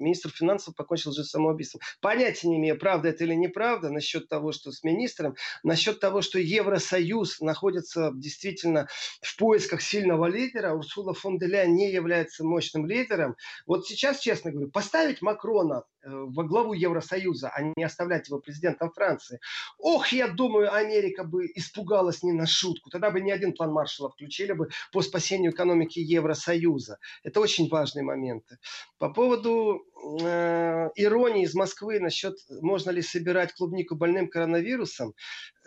[0.00, 1.80] министр финансов покончил жизнь самоубийством.
[2.00, 6.38] Понятия не имею, правда это или неправда насчет того, что с министром, насчет того, что
[6.38, 8.88] Евросоюз находится действительно
[9.22, 13.36] в поисках сильного лидера, Урсула фон де Ляйен не является мощным лидером.
[13.66, 18.90] Вот сейчас, честно говорю, поставить Макрона Э, во главу Евросоюза, а не оставлять его президентом
[18.90, 19.38] Франции.
[19.78, 22.88] Ох, я думаю, Америка бы испугалась не на шутку.
[22.88, 26.98] Тогда бы ни один план Маршалла включили бы по спасению экономики Евросоюза.
[27.22, 28.58] Это очень важные моменты.
[28.98, 29.84] По поводу
[30.96, 35.14] иронии из Москвы насчет, можно ли собирать клубнику больным коронавирусом.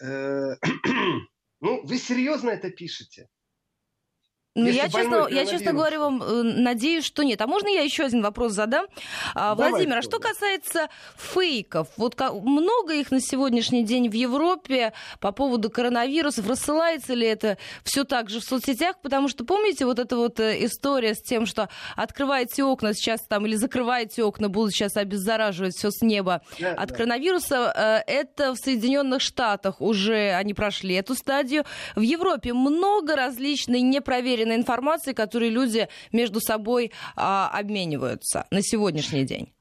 [0.02, 0.56] Э,
[1.62, 3.28] ну, вы серьезно это пишете?
[4.56, 7.42] Ну, я честно, я, честно говоря, вам э, надеюсь, что нет.
[7.42, 8.86] А можно я еще один вопрос задам?
[9.34, 14.14] А, Давай, Владимир, а что касается фейков, вот как, много их на сегодняшний день в
[14.14, 18.98] Европе по поводу коронавирусов, рассылается ли это все так же в соцсетях?
[19.02, 23.48] Потому что, помните, вот эта вот э, история с тем, что открываете окна сейчас там
[23.48, 26.96] или закрываете окна, будут сейчас обеззараживать все с неба да, от да.
[26.96, 31.66] коронавируса, э, это в Соединенных Штатах уже они прошли эту стадию.
[31.96, 39.24] В Европе много различной непроверенной проверенной информации, которые люди между собой а, обмениваются на сегодняшний
[39.24, 39.53] день?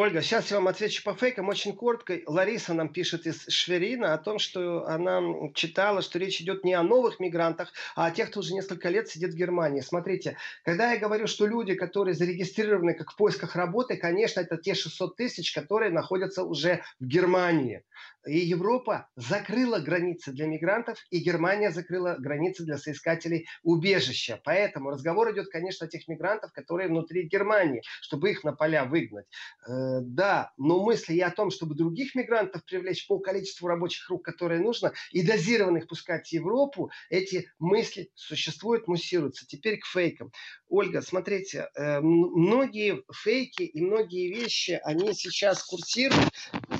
[0.00, 2.20] Ольга, сейчас я вам отвечу по фейкам очень коротко.
[2.24, 5.20] Лариса нам пишет из Шверина о том, что она
[5.52, 9.10] читала, что речь идет не о новых мигрантах, а о тех, кто уже несколько лет
[9.10, 9.82] сидит в Германии.
[9.82, 14.72] Смотрите, когда я говорю, что люди, которые зарегистрированы как в поисках работы, конечно, это те
[14.72, 17.82] 600 тысяч, которые находятся уже в Германии.
[18.26, 24.40] И Европа закрыла границы для мигрантов, и Германия закрыла границы для соискателей убежища.
[24.44, 29.26] Поэтому разговор идет, конечно, о тех мигрантах, которые внутри Германии, чтобы их на поля выгнать.
[29.90, 34.60] Э, да, но мысли о том, чтобы других мигрантов привлечь по количеству рабочих рук, которые
[34.60, 39.46] нужно, и дозированных пускать в Европу, эти мысли существуют, муссируются.
[39.46, 40.32] Теперь к фейкам.
[40.68, 46.32] Ольга, смотрите, э, многие фейки и многие вещи, они сейчас курсируют.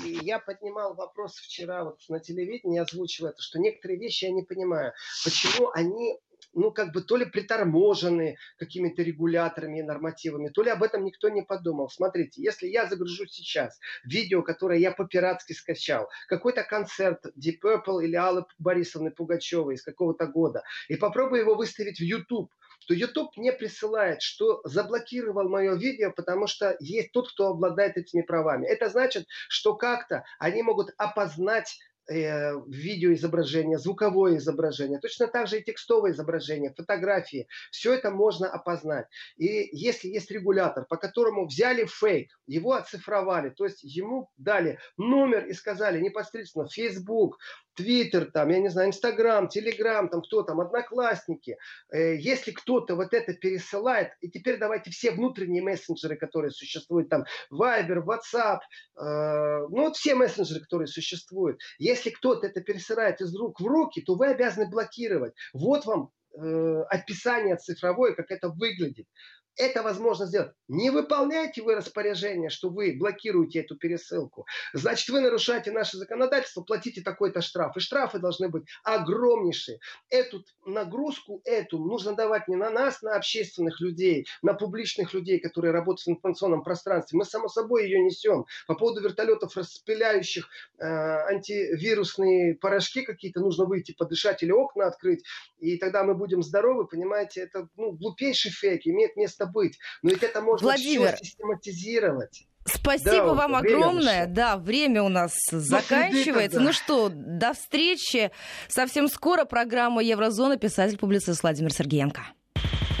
[0.05, 4.43] И я поднимал вопрос вчера вот на телевидении, озвучил это, что некоторые вещи я не
[4.43, 4.93] понимаю.
[5.23, 6.17] Почему они
[6.53, 11.29] ну, как бы то ли приторможены какими-то регуляторами и нормативами, то ли об этом никто
[11.29, 11.89] не подумал.
[11.89, 18.15] Смотрите, если я загружу сейчас видео, которое я по-пиратски скачал, какой-то концерт Deep Purple или
[18.15, 22.51] Аллы Борисовны Пугачевой из какого-то года, и попробую его выставить в YouTube,
[22.87, 28.21] то YouTube не присылает, что заблокировал мое видео, потому что есть тот, кто обладает этими
[28.21, 28.67] правами.
[28.67, 31.77] Это значит, что как-то они могут опознать
[32.07, 37.47] видеоизображение, звуковое изображение, точно так же и текстовое изображение, фотографии.
[37.71, 39.07] Все это можно опознать.
[39.37, 45.45] И если есть регулятор, по которому взяли фейк, его оцифровали, то есть ему дали номер
[45.45, 47.37] и сказали непосредственно Facebook,
[47.75, 51.57] Твиттер, там, я не знаю, Инстаграм, Телеграм, там кто там, Одноклассники.
[51.91, 57.25] Э, если кто-то вот это пересылает, и теперь давайте все внутренние мессенджеры, которые существуют, там,
[57.51, 63.59] Viber, WhatsApp, э, ну вот все мессенджеры, которые существуют, если кто-то это пересылает из рук
[63.59, 65.33] в руки, то вы обязаны блокировать.
[65.53, 69.07] Вот вам э, описание цифровое, как это выглядит
[69.55, 70.51] это возможно сделать.
[70.67, 77.01] Не выполняете вы распоряжение, что вы блокируете эту пересылку, значит, вы нарушаете наше законодательство, платите
[77.01, 77.75] такой-то штраф.
[77.77, 79.79] И штрафы должны быть огромнейшие.
[80.09, 85.71] Эту нагрузку, эту нужно давать не на нас, на общественных людей, на публичных людей, которые
[85.71, 87.17] работают в информационном пространстве.
[87.17, 88.45] Мы, само собой, ее несем.
[88.67, 90.47] По поводу вертолетов, распыляющих
[90.79, 95.23] э, антивирусные порошки какие-то, нужно выйти подышать или окна открыть,
[95.59, 99.77] и тогда мы будем здоровы, понимаете, это ну, глупейший фейк, имеет место быть.
[100.01, 102.47] Но ведь это можно Владимир, все систематизировать.
[102.65, 104.23] Спасибо да, вам огромное.
[104.23, 106.59] Время да, время у нас до заканчивается.
[106.59, 108.31] Ну что, до встречи.
[108.67, 112.21] Совсем скоро программа Еврозона писатель-публицист Владимир Сергеенко.